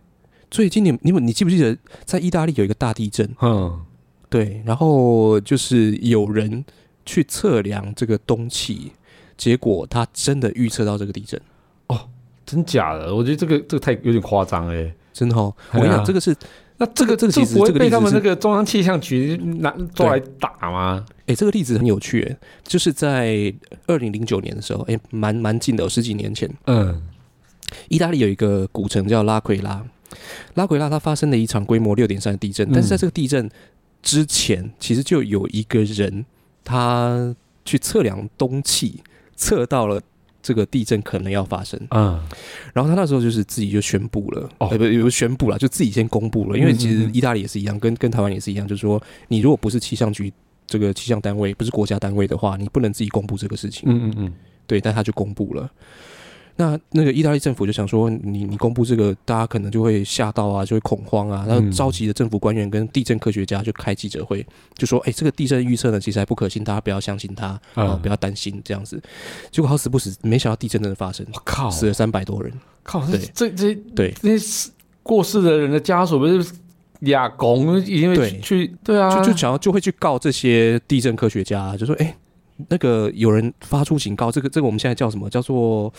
[0.51, 3.29] 最近你你你记不记得在意大利有一个大地震？
[3.43, 3.81] 嗯，
[4.29, 6.65] 对，然后就是有人
[7.05, 8.93] 去测量这个东气，
[9.37, 11.41] 结果他真的预测到这个地震。
[11.89, 12.09] 哦，
[12.47, 13.15] 真假的？
[13.15, 15.55] 我觉得这个这个太有点夸张哎，真的哦。
[15.73, 16.35] 我跟你讲，这个是。
[16.81, 21.05] 那这个这个其实这个被他们那个中央气象局拿抓来打吗？
[21.27, 23.53] 哎，这个例子很有趣，就是在
[23.87, 26.51] 二零零九年的时候，哎，蛮蛮近的，十几年前。
[26.65, 27.03] 嗯，
[27.89, 29.85] 意大利有一个古城叫拉奎拉，
[30.55, 33.47] 拉奎拉它发生了一场规模六点三的地震，但是在这个地震
[34.03, 36.25] 之前，其实就有一个人
[36.65, 39.03] 他去测量东气，
[39.37, 40.01] 测到了。
[40.43, 41.81] 这个地震可能要发生。
[41.91, 42.27] 啊，
[42.73, 50.33] 然后他那时候就是自己就宣布了，哦，不，有宣布了，就自己先公布了，因为其实意大利也是一样，跟跟台湾也是一样，就是说，你如果不是气象局
[50.67, 53.83] 这个气象单位，不是国家单位的话，你不能自己公布这个事情。
[53.87, 54.33] 嗯嗯嗯，
[54.67, 55.71] 对，但他就公布了。
[56.57, 61.45] 那那个意大利政府就想说，你你公布这个，大家可能就会吓到啊，就会恐慌啊。
[61.49, 69.01] 然后召集的政府官员跟地震科学家就开记者会，就说：“哎，这个地震预测呢，其实还不可信，大家不要相信他啊，不要担心这样子。”
[69.51, 72.53] 结果好死不死，没想到地震真的发生，我靠，死了三百多人。
[72.83, 74.71] 靠，这这这对那些
[75.03, 76.53] 过世的人的家属不是
[77.01, 82.17] 俩公，因为去对啊，就就想要就会去告这些地震科学家，就说：“哎。”
[82.69, 85.29] 那个有人发出警告，这个这个我们现在叫什么？
[85.31, 85.93] 叫做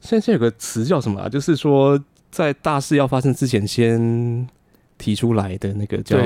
[0.00, 1.28] 现在现在有个词叫什么啊？
[1.28, 1.98] 就是说
[2.30, 4.48] 在大事要发生之前先
[4.98, 6.16] 提出来的那个叫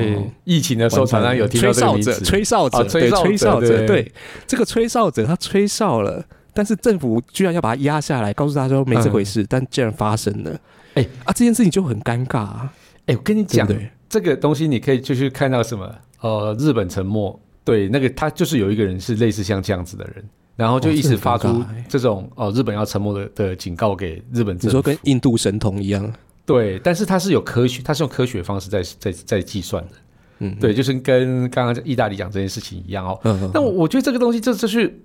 [0.43, 4.11] 疫情的时候常常有吹哨者，吹哨者，对，吹哨者，对，
[4.45, 10.59] 这个吹哨者他吹哨了，但是政府居然要把他压下来，告诉大家说没这回事，但竟然发生了，
[10.93, 12.73] 哎啊，这件事情就很尴尬啊！
[13.07, 13.67] 哎，我跟你讲，
[14.07, 15.95] 这个东西你可以就去看到什么？
[16.21, 17.39] 呃，日本沉没。
[17.67, 20.23] 对，那个他就是有一个人是类似像这样子的人，
[20.55, 24.57] 然后就一直发出这种哦，日本要沉没的的警告给日本。
[24.61, 26.09] 你说跟印度神童一样？
[26.45, 29.91] 对，但是他是有科学，他是用科学方式在在在计算的。
[30.39, 33.19] 嗯，对，就是跟刚刚意大利讲这件事情一样哦。
[33.23, 34.97] 嗯，但我我觉得这个东西这这是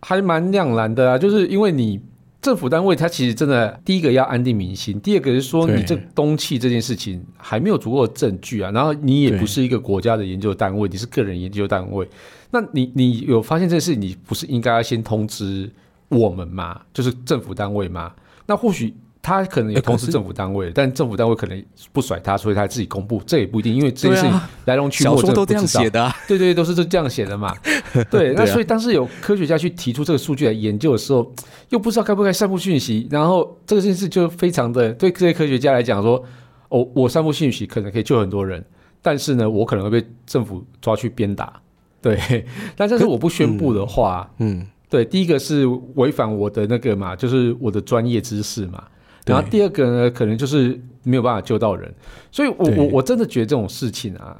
[0.00, 2.00] 还蛮两难的啊，就是因为你。
[2.40, 12.08] 政府单位它其实真的，第一个要安定民心，第二个是说你这东契这件事情还没有足够的证据啊，然后你也不是一个国家的研究单位，你是个人研究单位，
[12.50, 15.70] 那你你有发现这事，你不是应该要先通知
[16.08, 16.80] 我们吗？
[16.94, 18.12] 就是政府单位吗？
[18.46, 18.94] 那或许。
[19.22, 27.54] 他可能也同时政府单位，但政府单位可能不甩他，所以他自己公布，这也不一定，因为这件事情来龙去脉都这样写的，对对，都是这这样写的嘛。
[28.10, 31.30] 对，那所以当时有科学家去提出这个数据来研究的时候，
[31.68, 36.24] 又不知道该不该散布讯息，然后这件事就非常的对这些科学家来讲说，
[36.70, 38.64] 哦，我散布讯息可能可以救很多人，
[39.02, 41.60] 但是呢，我可能会被政府抓去鞭打。
[42.00, 48.82] 对， 但这是我不宣布的话，嗯，对，第一个是违反我的那个嘛，就是我的专业知识嘛。
[49.30, 51.92] 然后第二个呢，可能就是没有办法救到人，
[52.30, 54.36] 所以我我我真的觉得这种事情啊，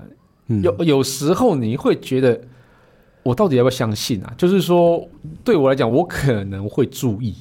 [0.62, 2.40] 有有时候你会觉得，
[3.22, 4.32] 我到底要不要相信啊？
[4.36, 5.06] 就是说，
[5.44, 7.34] 对我来讲，我可能会注意，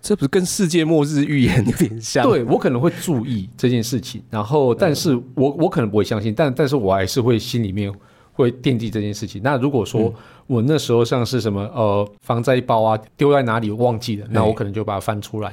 [0.00, 2.28] 这不是跟世界末日预言有点像？
[2.28, 7.92] 对我可能会注意这件事情，然后，但是我我可能不会相信，但但是我还是会心里面
[8.32, 9.40] 会惦记这件事情。
[9.42, 10.12] 那如果说
[10.46, 15.52] 我那时候像是什么呃防灾包啊丢在哪里忘记了，那我可能就把它翻出来。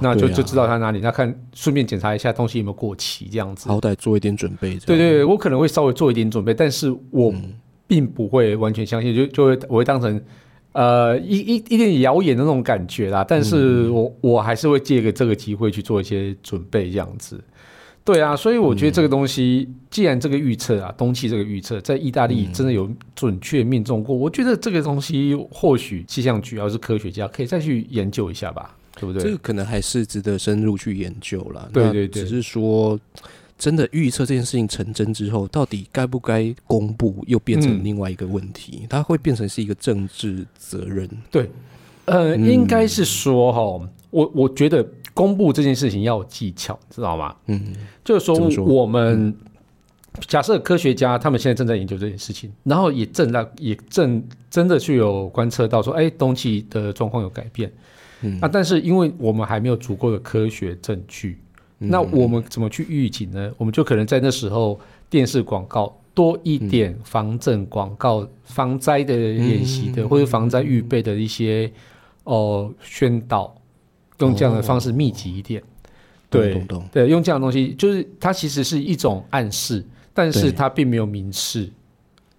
[0.00, 3.68] 那就就知道他哪里，那看顺便检查一下东西有没有过期，这样子。
[3.68, 4.78] 好歹做一点准备。
[4.86, 7.34] 对对，我可能会稍微做一点准备，但是我
[7.86, 10.20] 并不会完全相信，就就会我会当成
[10.72, 13.24] 呃一一一点谣言的那种感觉啦。
[13.26, 17.42] 但是我我还是会借个这个机会去做一些准备，这样子。
[18.02, 28.74] 对啊，所以我觉得这个东西，既然这个预测啊，冬季这个预测在意大利真的有准确命中过，我觉得这个东西或许气象局要是科学家可以再去研究一下吧。
[29.00, 29.22] 对不对？
[29.22, 31.70] 这个可能还是值得深入去研究了。
[31.72, 33.00] 对对对，只是说，
[33.56, 38.86] 真的预测这件事情成真之后，到底该不该公布，又变成另外一个问题。
[38.90, 41.08] 它会变成是一个政治责任。
[41.30, 41.50] 对，
[42.04, 47.34] 呃，应该是说哈，我我觉得公布这件事情要有技巧，知道吗？
[47.46, 47.72] 嗯，
[48.04, 49.34] 就是说我们
[50.26, 57.72] 假设科学家他们现在正在研究这件事情，然后也正在也正真的去有观测到说，哎，冬季的状况有改变。
[58.40, 61.38] 那但是因为我们还没有足够的科学证据，
[61.78, 63.50] 那我们怎么去预警呢？
[63.56, 64.78] 我们就可能在那时候
[65.08, 71.70] 电视广告多一点防震广告、防灾的演习的，或者防灾预备的一些
[72.24, 73.54] 哦宣导，
[74.18, 75.62] 用这样的方式密集一点。
[76.28, 81.68] 对对，用这样的东西，就是它其实是一种暗示，但是它并没有明示。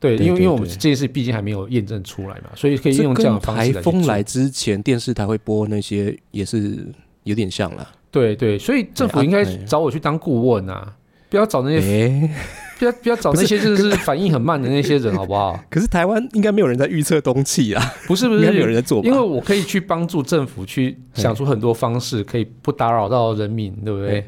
[0.01, 6.83] 对，因为因为我们这件事毕竟还没有验证出来嘛，所以可以用这样的方式台风来之前，电视台会播那些也是
[7.23, 7.87] 有点像了。
[8.09, 10.91] 对对，所以政府应该找我去当顾问啊，
[11.29, 12.29] 不要找那些，
[12.79, 15.57] 不要不要找那些就是反应很慢的那些人，好不好？
[15.69, 24.25] 可是台湾应该没有人在预测冬气啊，不是 不是，有人在做，因为我可以去帮助政府去想出很多方式，可以不打扰到人民，对不对？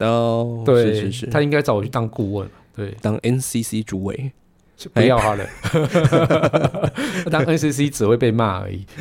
[0.00, 4.30] 哦，对，是是是，他应该找我去当顾问，对，当 NCC 主委。
[4.92, 5.46] 不要他了，
[7.30, 8.84] 当 NCC 只会被骂而已。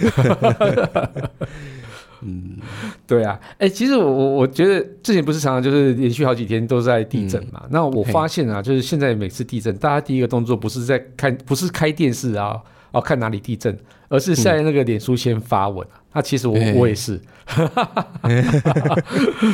[2.25, 2.57] 嗯，
[3.05, 7.63] 对啊，哎，其实我我我觉得之前不是常常就是连续好几天都在地震嘛。
[7.69, 15.99] 那我发现啊，就是现在每次地震，大家第一个动作不是在看，不是开电视啊，哦看哪里地震，而是在那个脸书先发文啊。
[16.13, 17.19] 那其实我我也是，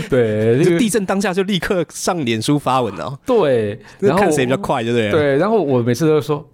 [0.09, 3.17] 对，就地震当下就立刻上脸书发文哦。
[3.25, 5.11] 对，然后看谁比较快，对不对？
[5.11, 6.45] 对，然后我每次都说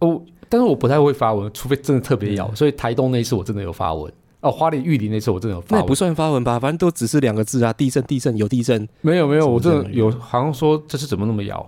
[0.00, 2.52] 哦，但是我不太会发文，除非真的特别咬。
[2.54, 8.88] 所以台东那一次我真的有发文，哦，花莲玉林那次我真的有发，那也不算发文吧，反正都只是两个字啊，地震，地震，有地震。
[9.00, 11.58] 没有没有，我真的有，好像说这是怎么那么摇，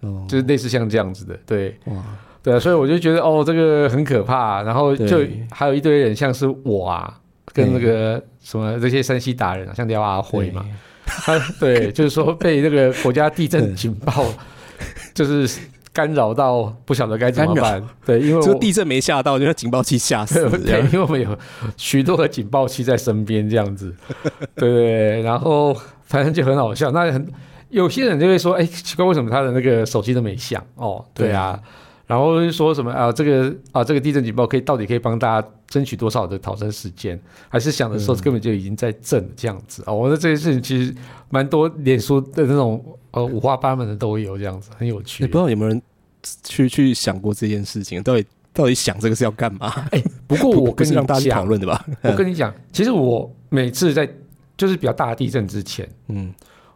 [0.00, 1.94] 哦，就是类似像这样子的，对，哇，
[2.42, 7.18] 对啊，所以我就觉得哦，这个很可怕，然后就还有一堆人像是我啊，
[7.52, 10.64] 跟那个什么这些山西达人啊，像廖阿辉嘛，
[11.04, 14.26] 他对， 就是说被那个国家地震警报，
[15.14, 15.48] 就是。
[15.94, 20.48] 干扰到不晓得该怎么办，对，因为这个地震没吓到，就警报器吓死。
[20.60, 21.38] 对，因为我们有
[21.76, 23.94] 许多的警报器在身边，这样子，
[24.54, 25.20] 对 对。
[25.20, 26.90] 然后反正就很好笑。
[26.92, 27.30] 那很
[27.68, 31.60] 有些人就会说：“哎，奇怪，为什么他的那个手机都没响？”哦，对啊。
[32.06, 33.10] 然后说什么啊？
[33.12, 37.20] 这个啊，这个地震警报可以到底可以帮大家争取多少的逃生时间？
[37.48, 40.94] 还是想的时候根本就已经在震这样子啊，我觉得这件事情其实
[41.30, 42.84] 蛮多脸书的那种。
[43.12, 45.22] 呃，五花八门的都有这样子，很有趣。
[45.22, 45.82] 你不知道有没有人
[46.44, 48.02] 去去想过这件事情？
[48.02, 49.68] 到底到底想这个是要干嘛？
[49.90, 51.84] 哎，不过我跟你让大家讨论的吧。
[52.00, 54.08] 我跟你讲，其实我每次在
[54.56, 56.32] 就是比较大的地震之前，嗯，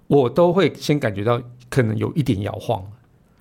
[0.08, 2.84] 我都会先感觉到可能有一点摇晃，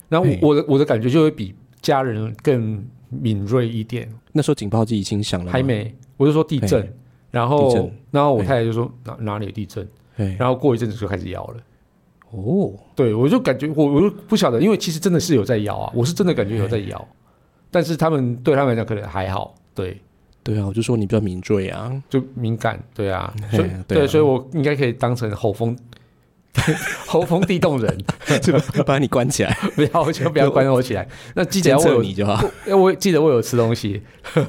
[0.08, 1.54] 然后我的我的感觉就会比
[1.86, 4.12] 家人更敏锐一点。
[4.32, 5.94] 那时候警报机已经响了，还没。
[6.16, 6.92] 我就说地震，
[7.30, 9.88] 然后然后我太太就说哪哪里有地震，
[10.36, 11.56] 然后过一阵子就开始摇了。
[12.32, 17.08] 哦，对，我就感觉我我就不晓得，因为其实真的是有在摇啊，我是真的感觉有在摇，
[17.70, 20.00] 但是他们对他们来讲可能还好，对，
[20.42, 25.76] 对啊，我就说你比较敏锐啊，就敏感，对啊，所以对，所以我应该可以当成吼风。
[27.06, 27.98] 喉风地动人，
[28.42, 28.52] 就
[28.84, 31.06] 把你关起来，不要就不要关我起来。
[31.34, 34.02] 那记者我有你就好，因为我记得我有吃东西。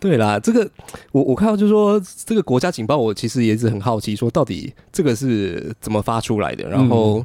[0.00, 0.68] 对啦，这个
[1.12, 6.68] 我我看到就是说这个国家警报，我其实也是很好奇，说到底这个是怎么发出来的？
[6.68, 7.24] 然后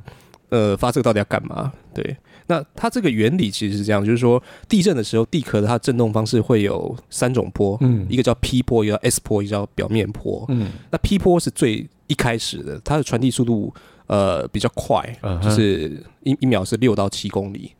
[0.50, 1.72] 呃，发这个到底要干嘛？
[1.94, 2.16] 对，
[2.48, 13.74] 那它这个原理其实是这样，就是说地震的时候，地壳的它震动方式会有三种波，嗯，一个叫 P 波，一个叫 S 波，一个叫表面波，嗯，那 P 波是最一开始的它的传递速度
[14.08, 15.04] 呃比较快，
[15.42, 17.72] 就是一一秒是六到七公里，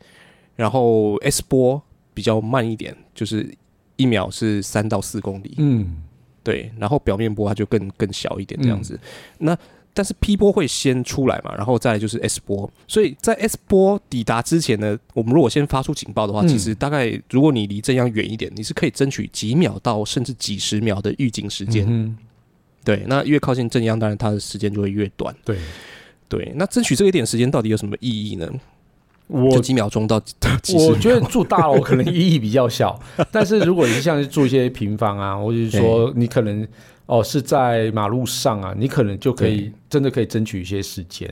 [0.56, 1.80] 然后 S 波
[2.12, 3.54] 比较慢一点，就是
[3.96, 5.54] 一秒是三到四公里。
[5.58, 6.02] 嗯，
[6.42, 8.98] 对，然后表面波它就更更小一点这样子。
[9.38, 9.56] 那
[9.96, 22.16] 但是 P 波会先出来嘛，然后再就是 S 波，所以在 S 波抵达之前呢，我们如果先发出警报的话，其实大概如果你离震央远一点，你是可以争取几秒到甚至几十秒的预警时间。
[22.84, 25.34] 对，那越靠近正央，当然它的时间就会越短。
[25.44, 25.56] 对，
[26.28, 28.48] 对，那争取这一点时间到底有什么意义呢？
[29.26, 30.22] 我几秒钟到，
[30.74, 33.00] 我 觉得住大楼可能意义比较小，
[33.32, 36.68] 但是如果你像是住一些平房啊，或者是说你可能
[37.06, 41.26] 哦是在马路上啊，你可能就可以真的可以争取一些时间。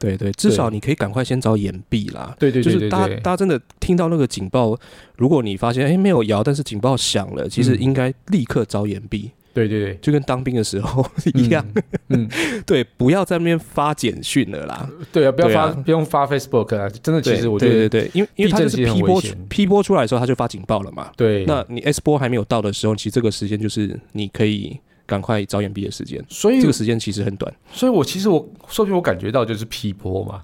[0.00, 2.34] 对对，至少你可以赶快先找掩蔽啦。
[2.40, 4.76] 对对对，就是大家大家真的听到那个警报，
[5.16, 9.30] 如果你发现哎没有摇，但是警报响了，其实应该立刻找掩蔽。
[9.54, 11.64] 对对对，就跟当兵的时候一样。
[12.08, 12.28] 嗯，
[12.66, 14.88] 对，不要在那边发简讯了啦。
[15.12, 16.88] 对啊，不要发，不用发 Facebook 啊。
[17.02, 21.10] 真的，其实我觉得，对对对，因为因为它就是 P 波 P 波出来的时候，它就发警报了嘛。
[21.16, 26.24] 对，那你 S 波还没有到的时候，其实这个时间就是你可以赶快找眼闭的时间。
[26.28, 27.52] 所以这个时间其实很短。
[27.72, 30.42] 所以我其实我说明我感觉到就是 P 波嘛。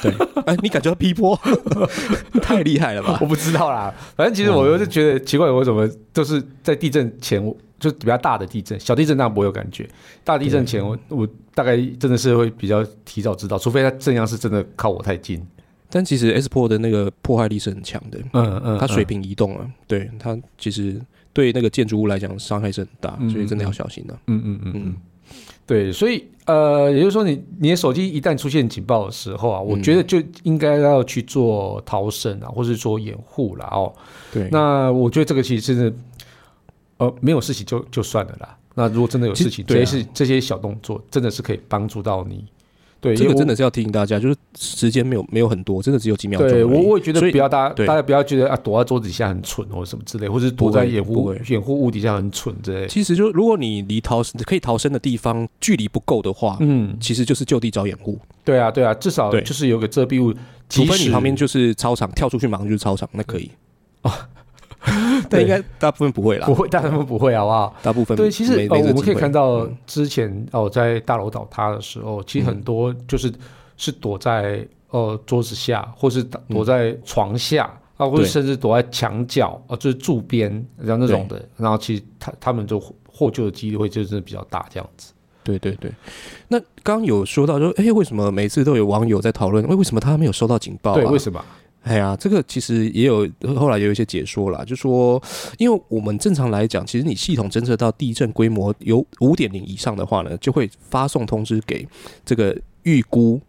[0.00, 0.12] 对，
[0.46, 1.38] 哎，你感觉到 P 波
[2.40, 3.18] 太厉害了吧？
[3.20, 7.54] 我不知道啦，反正其实我就是觉得奇怪，我怎么都是在地震前。
[7.78, 9.88] 就比较大的地震，小地震当然不会有感觉。
[10.24, 15.46] 大地震前，我我大概真的是会比较提早知道，除非它震央是真的靠我太近。
[15.90, 21.00] 但其实 S 波的那个破坏力是很强的，嗯嗯，它水平移动啊，对它其实
[21.32, 24.18] 对那个建筑物来讲伤害是很大，所以真的要小心的。
[24.26, 24.96] 嗯嗯嗯嗯，
[25.66, 33.92] 对，所以呃，也就是说，你你的手机一旦出现警报的时候啊，我觉得就应该要去做逃生啊，或是做掩护了哦。
[34.32, 35.94] 对，那我觉得这个其实是。
[36.98, 38.56] 呃，没有事情就就算了啦。
[38.74, 42.44] 那如果真的有事情，这些是这些小动作，真的是可以帮助到你。
[42.98, 46.48] 对，这个真的是要提醒大家，就是时间没有没有很多，真的只有几秒钟。
[46.48, 52.88] 对我我也觉得不要大家大家不要觉得啊，躲在桌子底下很蠢或者什么之类，或者躲在掩护掩护物底下很蠢之类。
[52.88, 58.18] 其实就如果你离逃可以逃生的地方距离不够的话，嗯，其实就是就地找掩护。
[58.42, 60.34] 对啊，对啊，至少就是有个遮蔽物，
[60.68, 63.50] 除非你旁边就是操场，跳出去马上就是操场，那可以
[64.02, 64.10] 哦。
[65.28, 67.74] 但应该大部分不会啦，不会，大部分不会，好不好？
[67.82, 73.32] 大部分对，其实哦，我们可以看到之前哦，在大楼倒塌的时候，其实很多就是
[73.76, 77.64] 是躲在呃桌子下，或是躲在床下
[77.96, 82.78] 啊，或者甚至躲在墙角啊，就是柱边然后那种的，然后其实他他们就
[83.10, 85.12] 获救的几率会就是比较大，这样子。
[85.42, 85.92] 对对对。
[86.48, 90.94] 那刚有说到说，哎，为什么每次都有网友在讨论，为为什么他没有收到警报？
[90.94, 91.44] 对，为什么？
[91.86, 95.22] 哎呀，这个其实也有后来有一些解说啦，就说，
[95.56, 101.86] 因为我们正常来讲，其实你系统侦测到地震规模有五点零以上的话呢，就会发送通知给
[102.24, 103.40] 这个预估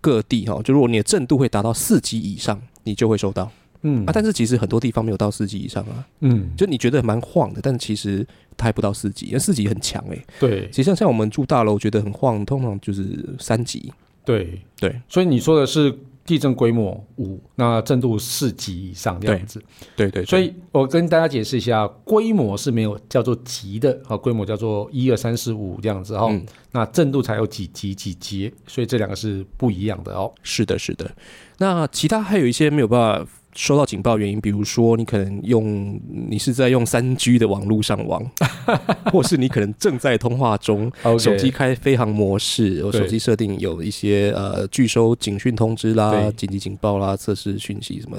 [0.00, 3.50] 各地哈，就如果你的震度会达到四级以上，你就会收到。
[3.82, 6.06] 嗯啊，但是其实很多地方没有到四级以上啊。
[6.20, 8.24] 嗯，就你觉得蛮晃的，但其实
[8.56, 10.24] 它还不到四级，因为四级很强哎。
[10.38, 13.92] 对，其实像像我们住大楼觉得很晃，通常就是三级。
[14.24, 15.92] 对对，所以你说的是。
[16.24, 19.62] 地震规模五，那震度四级以上这样子，
[19.96, 26.32] 对对，所以我跟大家解释一下，规模是没有叫做级的，啊，规模叫做一二三四五这样子哦，
[26.70, 30.32] 那震度才有几级几级，所以这两个是不一样的哦。
[30.42, 31.10] 是的，是的，
[31.58, 33.32] 那其他还有一些没有办法。
[33.54, 38.24] 收到警报原因，比如说你可能用你是在用三 G 的网络上网，
[39.12, 48.16] 或是你可能正在通话中，手机开飞行模式，我手机设定有一些呃拒收警讯通知啦、紧急警报啦、测试讯息什么，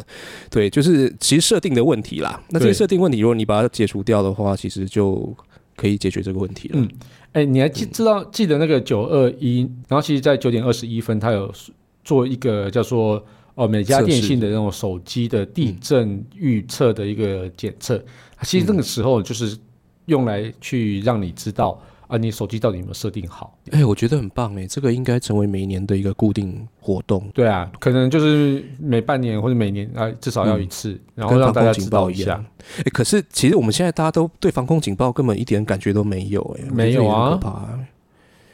[0.51, 2.39] 对，就是其实设定的问题啦。
[2.49, 5.36] 那这些设定问题，如果你把它解除掉的话，其实就
[5.75, 6.79] 可以解决这个问题了。
[6.79, 6.88] 嗯，
[7.31, 11.51] 哎，你还记知道记得那个九二一，然后其实在九点二十一分，它有
[12.03, 13.25] 做一个叫做。
[13.56, 18.04] 哦，每家电信的那种手机的地震预测的一个检测，
[18.41, 19.56] 其实那个时候就是
[20.06, 23.56] 用来去让你知道啊，你手机到底有没有设定好。
[23.70, 27.30] 哎，我觉得很棒哎，这个应该成为每年的一个固定活动。
[27.32, 32.43] 对啊，可能就是每半年或者每年啊，至少要一次，然后让大家知道一下。
[32.80, 37.39] 哎，可是其实我们现在大家都对防空警报根本一点感觉都没有哎，没有啊，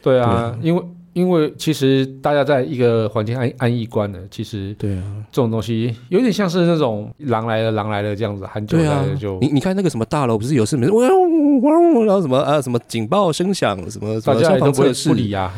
[0.02, 0.84] 对啊，因为。
[1.14, 10.92] 因为其实大家在一个环境安安逸惯了，其实对啊，这种东西有点像是那种狼来了，狼来了这样子，很久了就你你看那个什么大楼不是有事没事，
[12.06, 15.52] 然后什么啊什么警报声响什么，大家都不会不理呀。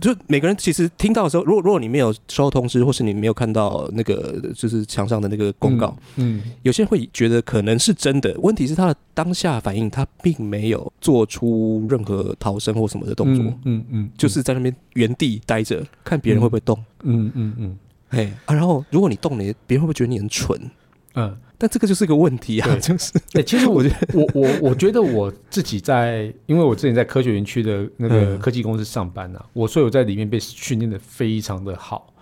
[0.00, 8.34] 就每个人其实听到的时候，如果如果你没有收到通知，或是你没有看到那个就是墙上的那个公告，嗯，有些人会觉得可能是真的。
[8.38, 17.78] 问题是他的当下反应，他并没有做出任何逃生或什么的动作，嗯嗯，就是在那边原地待着，看别人会不会动，嗯嗯嗯，
[18.08, 20.60] 哎啊，然后如果你动了，别人会不会觉得你很蠢？
[21.14, 21.36] 嗯。
[21.56, 23.12] 但这个就是个问题啊，就是。
[23.32, 23.96] 对，其实 我觉得。
[24.12, 32.12] 我我我觉得我自己在，因为我之前在科学园区的那个科技公司上班啊，我所以我在里面被训练的非常的好。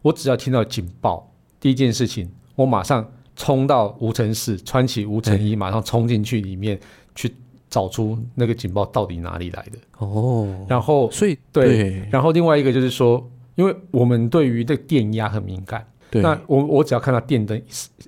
[0.00, 1.30] 我只要听到警报，
[1.60, 6.78] 第一件事情，我马上冲到无尘室，穿起无尘衣，马上冲进去里面
[7.14, 7.34] 去
[7.68, 9.78] 找出那个警报到底哪里来的。
[9.98, 10.48] 哦。
[10.68, 17.60] 然后，所以对，然后另外一个就是说，因为我们对于这电压很敏感，那我我只要看到电灯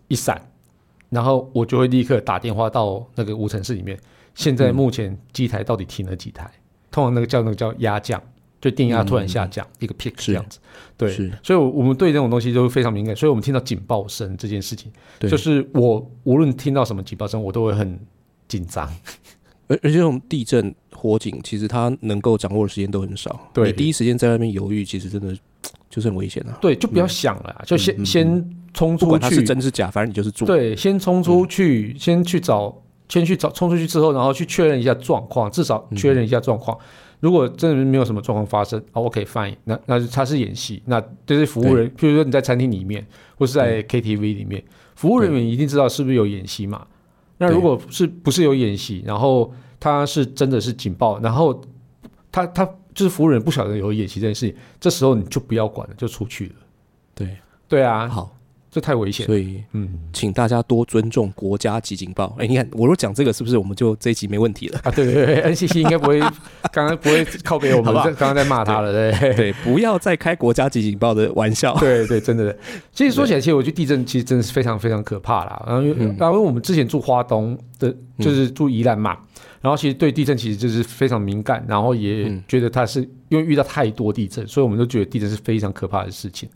[0.09, 0.41] 一闪。
[1.11, 3.99] 然后我就会立刻打电话到那个无尘室里面。
[4.35, 6.51] 现在目前机台到底停了几台？
[6.91, 8.23] 通常那个叫那个叫压降，
[8.61, 10.59] 就电压突然下降一个 peak 这样子。
[10.97, 13.15] 对，所以，我我们对这种东西都非常敏感。
[13.15, 14.91] 所以我们听到警报声这件事情，
[15.21, 17.99] 就是我无论听到什么警报声，我都会很
[18.47, 18.89] 紧张。
[19.67, 23.51] 而而且这种地震火警，其实它能够掌握的时间都很少。
[23.53, 25.37] 对，你第一时间在那边犹豫，其实真的
[25.89, 26.57] 就是很危险啊。
[26.61, 28.57] 对，就不要想了，就先先。
[28.73, 30.47] 冲出去，是真是假，反正你就是做。
[30.47, 32.75] 对，先冲出去，先去找，
[33.09, 36.77] 先去找，冲出去之后，然后去确认一下状况，至少确认一下状况。
[37.21, 40.83] 如果真的没有什么状况发生，OK，fine，那那他是演戏。
[40.87, 43.07] 那这些服务人，譬如说你在餐厅里面，
[43.37, 44.63] 或是在 KTV 里面，
[44.95, 46.87] 服务人员一定知道是不是有演习嘛？
[47.37, 51.61] 那如果是不是有演习，然后他是真的是警报，然后
[52.33, 52.65] 他他
[52.95, 56.55] 就是服务人不晓得有演习这件事情，这时候你就不要管了，就出去了。
[57.15, 57.37] 对
[57.69, 58.35] 对啊，好。
[58.71, 62.37] 这太危险，所以嗯，请大家多尊重国家级警报。
[62.39, 64.91] 哎，你看，我若讲这个，是不是我们就这一集没问题了啊？
[64.93, 66.21] 对对对，NCC 应该不会，
[66.73, 71.77] 刚刚不会靠边我们，刚刚在骂他了，对对，不要再开国家级警报的玩笑。
[71.81, 72.57] 对对，真的。
[72.93, 75.63] 其实说起来，其实我觉得地震其实真的是非常非常可怕啦。
[75.67, 79.19] 然后因为，因为我们之前住花东的，就是住宜兰嘛。
[79.61, 86.49] 然后其实对地震其实就是非常敏感，然后也觉得它是因为遇到太多地震，所以我们都觉得地震是非常可怕的事情。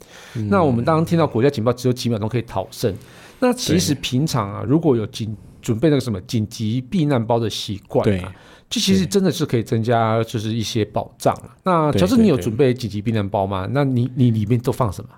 [0.48, 2.94] 那我们当听到国家警报只有几秒钟可以逃生，
[3.40, 8.24] 那其实平常啊，如果有紧准备那个什么紧急避难包的习惯，对，
[8.70, 11.56] 这其实真的是可以增加就是一些保障了。
[11.62, 13.68] 那乔治，你有准备紧急避难包吗？
[13.70, 15.10] 那你你里面都放什么？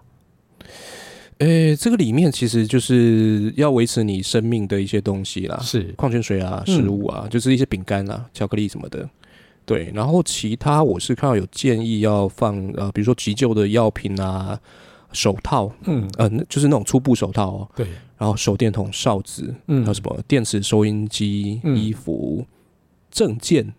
[1.39, 9.09] 诶，这个里面其实就是要维持你生命的一些东西啦，是矿泉水啊、食物啊，就是一些饼干啊、巧克力什么的。
[9.67, 14.59] 对，然后其他我是看到有建议要放呃，比如说急救的药品啊、
[15.13, 17.69] 手套，嗯呃，就是那种初步手套哦。
[17.77, 22.47] 对，然后手电筒、哨子，嗯，还有什么电池、收音机、衣服、
[23.11, 23.75] 证件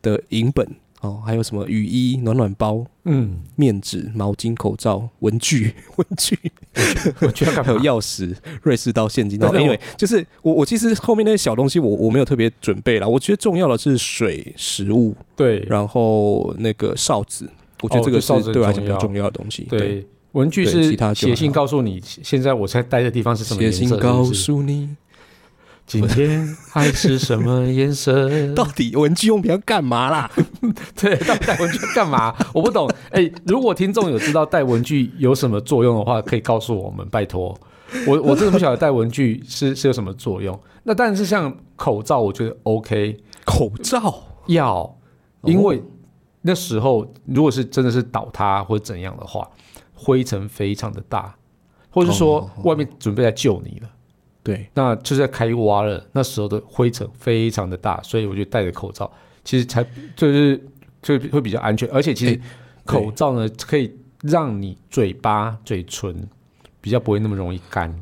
[0.00, 0.66] 的银本。
[1.02, 6.38] 哦，还有什么雨衣、暖暖包、嗯，面纸、毛巾、口罩、文具、 文具，
[7.20, 8.32] 我觉得还有钥匙、
[8.62, 9.36] 瑞士刀、现金。
[9.36, 17.50] 但是我因为就是我我其实后面那些小东西我我没有特别准备啦，我觉得重要的是水、食物，对，然后那个哨子，
[17.82, 19.64] 我觉得这个是对我来讲比较重要的东西。
[19.68, 24.88] 对，文具是其他写信告诉你现在我在待的地方是什么写颜色，信告诉你，
[25.86, 28.28] 今天爱是什么颜色？
[28.54, 30.30] 到底文具用品要干嘛啦？
[30.98, 32.34] 对，到底带文具干嘛？
[32.54, 32.88] 我不懂。
[33.10, 37.54] 哎、如果听众有知道带文具有什么作用的话，可以告诉我们，拜托。
[38.06, 40.58] 我我真的不晓得带文具是是有什么作用。
[40.84, 44.96] 那但是像口罩，我觉得 OK，口罩要，
[45.42, 45.82] 因为
[46.40, 49.46] 那时候如果是真的是倒塌或者怎样的话，
[49.92, 51.36] 灰尘非常的大，
[51.90, 53.88] 或者是说外面准备来救你了。
[54.42, 59.10] 对，那就是在开挖了，那时候的灰尘非常的大，所以我就戴着口罩。
[59.44, 59.84] 其实才
[60.14, 60.60] 就是
[61.02, 62.40] 就会比较安全，而且其实
[62.84, 66.28] 口罩呢可以让你嘴巴、嘴唇
[66.80, 67.92] 比较不会那么容易干。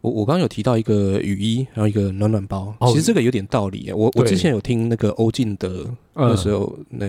[0.00, 3.92] 我我刚刚有提到一个雨衣，然后一个暖暖包，哦其实这个有点道理耶。
[3.92, 5.84] 我我之前有听那个欧进德
[6.14, 7.06] 那时候，那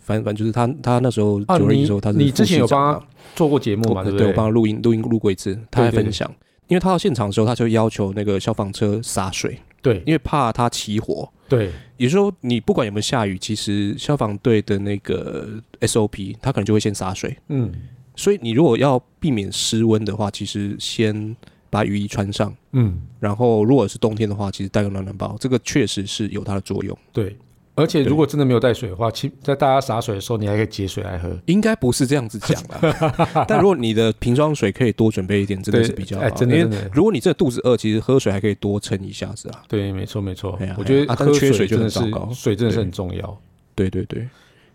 [0.00, 4.04] 反反正就是他他那时候九二一的时候，他是你之前有帮他做过节目嘛？
[4.04, 6.32] 对不我对我帮他录音录音录过一次，他还分享，
[6.70, 11.28] 因为他到现场的时候，他就要求那个消防车洒水，对因为怕它起火。
[11.48, 17.36] 对也就是说，你不管有没有下雨，其实消防队的那个 SOP，他可能就会先洒水。
[17.48, 17.72] 嗯
[18.14, 21.34] 所以你如果要避免失温的话，其实先
[21.68, 26.96] 把雨衣穿上，嗯，然后如果是冬天的话，其实带个暖暖包，这个确实是有它的作用。
[27.12, 27.36] 对。
[27.80, 31.34] 而且如果真的没有带水的话，其在大家洒水的时候，你还可以节水来喝。
[31.46, 36.22] 应该不是这样子讲的， 但如果你的瓶装水可以多准备一点，真的是比较 好。
[36.24, 39.62] 哎真的因为如果你这肚子饿，其实喝水还可以多撑一下子啊。
[39.68, 40.58] 对，没错没错。
[40.76, 43.40] 我觉得缺水就真的是很糟糕水真的是很重要。
[43.74, 44.28] 对对对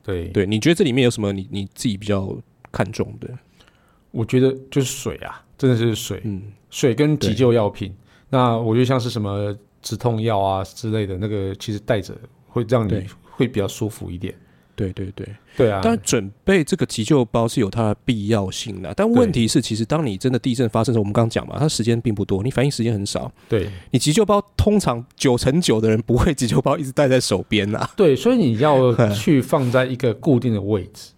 [0.04, 2.36] 对对，你觉得这里面有什么你你自己比较
[2.72, 3.30] 看重的？
[4.12, 7.94] 我觉得就是水啊，真的是水，嗯，水跟急救药品。
[8.30, 12.16] 那我觉得像是什么止痛药啊之类的，那个其实带着
[12.56, 14.34] 会让你会比较舒服一点。
[14.78, 15.28] 对对对。
[15.58, 23.32] 对啊，当然，准备这个急救包是有它的必要性的，但问题是，其实当你真的地震发生的时候，我们刚刚讲嘛，它时间并不多，你反应时间很少。
[23.48, 23.70] 对。
[23.92, 31.12] 你急救包通常九成九的人不会急救包一直带在手边呐、对，所以你要 去放在一个固定的位置。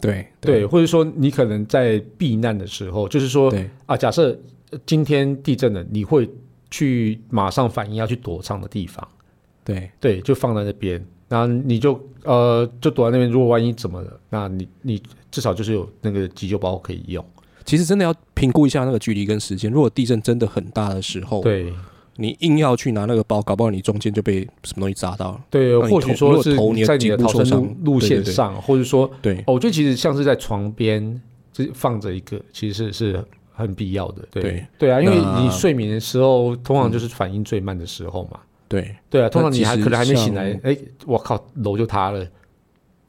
[0.00, 3.52] 对对，或者说你可能在避难的时候，就是说
[3.86, 4.38] 啊，假设
[4.70, 6.28] 呃今天地震了，你会
[6.70, 9.06] 去马上反应要去躲藏的地方，
[9.64, 13.30] 对对，就放在那边，然后你就呃就躲在那边。
[13.30, 17.24] 如果万一怎么了，那你你至少就是有那个急救包可以用。
[17.64, 19.72] 其实真的要评估一下那个距离跟时间。
[19.72, 21.72] 如果地震真的很大的时候，对
[22.16, 25.44] 你硬要去拿那个包，搞不好你中间就被什么东西砸到了。
[25.48, 31.20] 对，或许头说是你在你的逃生路线上，或者说，对哦我觉得其实像是在床边
[31.52, 34.22] 这放着一个，其实是是很必要的。
[34.30, 38.38] 对对对啊，因为你睡眠的时候，通常就是反应最慢的时候嘛。
[38.68, 42.26] 对，对啊，通常你还可能还没醒来，哎，我靠，楼就塌了。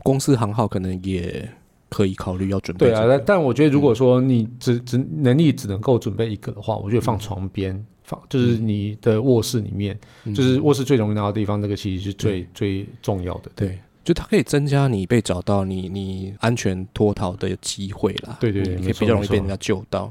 [0.04, 1.50] 公司行号可能也
[1.90, 7.86] 可以考虑要准备、对啊，这个但但我觉得如果说你只只能力只能够准备一个的话，我觉得放床边。
[8.08, 13.50] 放就是你的卧室里面，嗯就是卧室最容易拿到的地方，那个其实是最最重要的。
[13.56, 18.38] 对，就它可以增加你被找到你你安全脱逃的机会啦。
[18.40, 20.10] 对对对你可以比较容易被人家救到。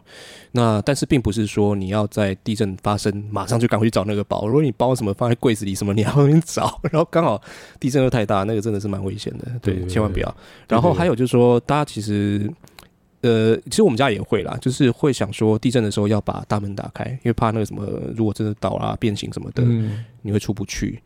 [0.52, 4.46] 那但是并不是说你要在地震发生马上就赶回去找那个包。
[4.46, 7.40] 如果你包什么放在柜子里什么，你要去找， 然后刚好
[7.80, 9.46] 地震又太大，那个真的是蛮危险的。
[9.62, 10.36] 对，千万不要。
[10.68, 12.52] 然后还有就是说，大家其实。
[13.26, 17.82] 呃，其实我们家也会啦，就是会想说地震的时候要把大门打开，因为怕那个什么，
[18.14, 21.02] 如果真的倒啦、变形什么的，嗯，你会出不去。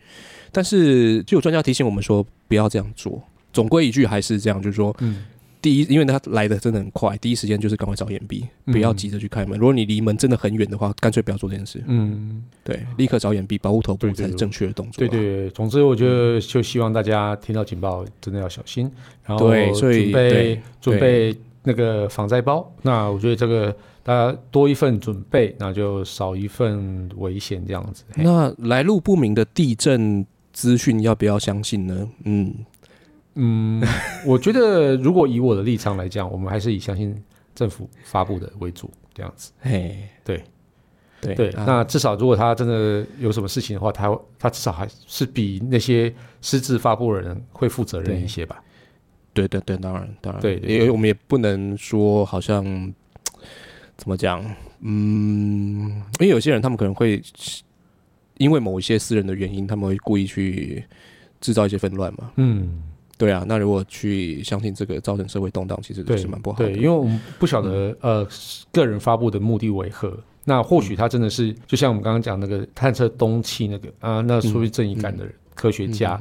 [0.50, 3.22] 但是就有专家提醒我们说，不要这样做。
[3.52, 5.24] 总归一句还是这样，就是说，嗯
[5.60, 9.58] 第一，因为它来的真的很快，第一时间就是赶快找眼壁，嗯不要急着去开门。
[9.58, 11.82] 如果你离门真的很远的话，干脆不要做这件事。
[11.88, 14.98] 嗯，对，立刻找掩蔽，保护头部才是正确的动作、啊。
[14.98, 18.88] 对对对，总之我觉得就希望大家听到警报真的要小心，
[19.24, 22.72] 然后对所以准备准备那个防灾包。
[22.82, 28.04] 那我觉得这个大家多一份准备，那就少一份危险这样子。
[28.14, 30.24] 那来路不明的地震
[30.58, 32.08] 资讯要不要相信呢？
[32.24, 32.52] 嗯，
[33.34, 33.80] 嗯，
[34.26, 37.14] 我觉得如果以我的立场来讲，我们还是以相信
[37.54, 39.52] 政府发布的为主，这样子。
[39.60, 40.42] 嘿，对
[41.20, 48.60] 对对，啊那至少如果他真的有什么事情的话，他他至少还是比那些私自发布的人会负责任一些吧。
[49.32, 52.64] 对对对，当然当然，对对因为我们也不能说好像
[53.96, 54.44] 怎么讲，
[54.80, 57.22] 嗯，因为有些人他们可能会
[58.38, 60.82] 因为某一些私人的原因，他们会故意去
[61.40, 62.30] 制造一些纷乱嘛。
[62.36, 62.82] 嗯，
[63.16, 66.66] 对啊，那如果去相信这个造成社会动荡，其实是蛮不好的。
[66.66, 68.26] 对，因为我们不晓得呃
[68.72, 70.18] 个人发布的目的为何。
[70.44, 76.18] 那或许他真的是就像我们刚刚讲那个探测东气那个啊，那出于正义感的科学家。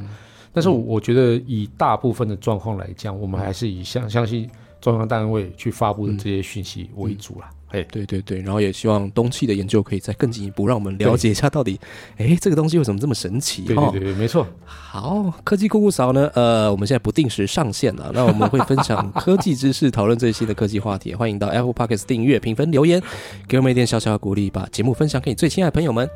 [0.52, 4.50] 但是我觉得以大部分的状况来讲，我们还是以相相信
[4.82, 7.50] 中央单位去发布的这些讯息为主啦。
[7.70, 11.80] 哎，对对对，然后也希望东气的研究可以再更进一步，让我们了解一下到底，
[12.18, 13.64] 哎，这个东西为什么这么神奇？
[13.64, 14.48] 对对对，没错。
[14.66, 16.30] 好，科技酷酷嫂呢？
[16.34, 21.14] 呃，我们现在不定时上线了，那我们会分享科技知识，讨论最新的科技话题。
[21.14, 23.02] 欢迎到 Apple Podcast 订阅、评分、留言，
[23.48, 26.10] 给我们一点小小的鼓励，把节目分享给你最亲爱的朋友们。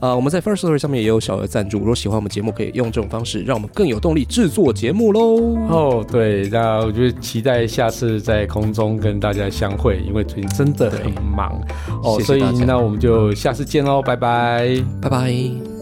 [0.00, 5.56] 呃，我们在 First Story 上面也有小额赞助，如果喜欢我们节目，可以用这种方式，让我们更有动力制作节目喽。
[5.68, 11.60] 哦，对，那我就期待下次在空中跟大家相会，因为最近真的很忙。
[12.02, 15.77] 哦，所以那我们就下次见喽，拜拜，拜拜。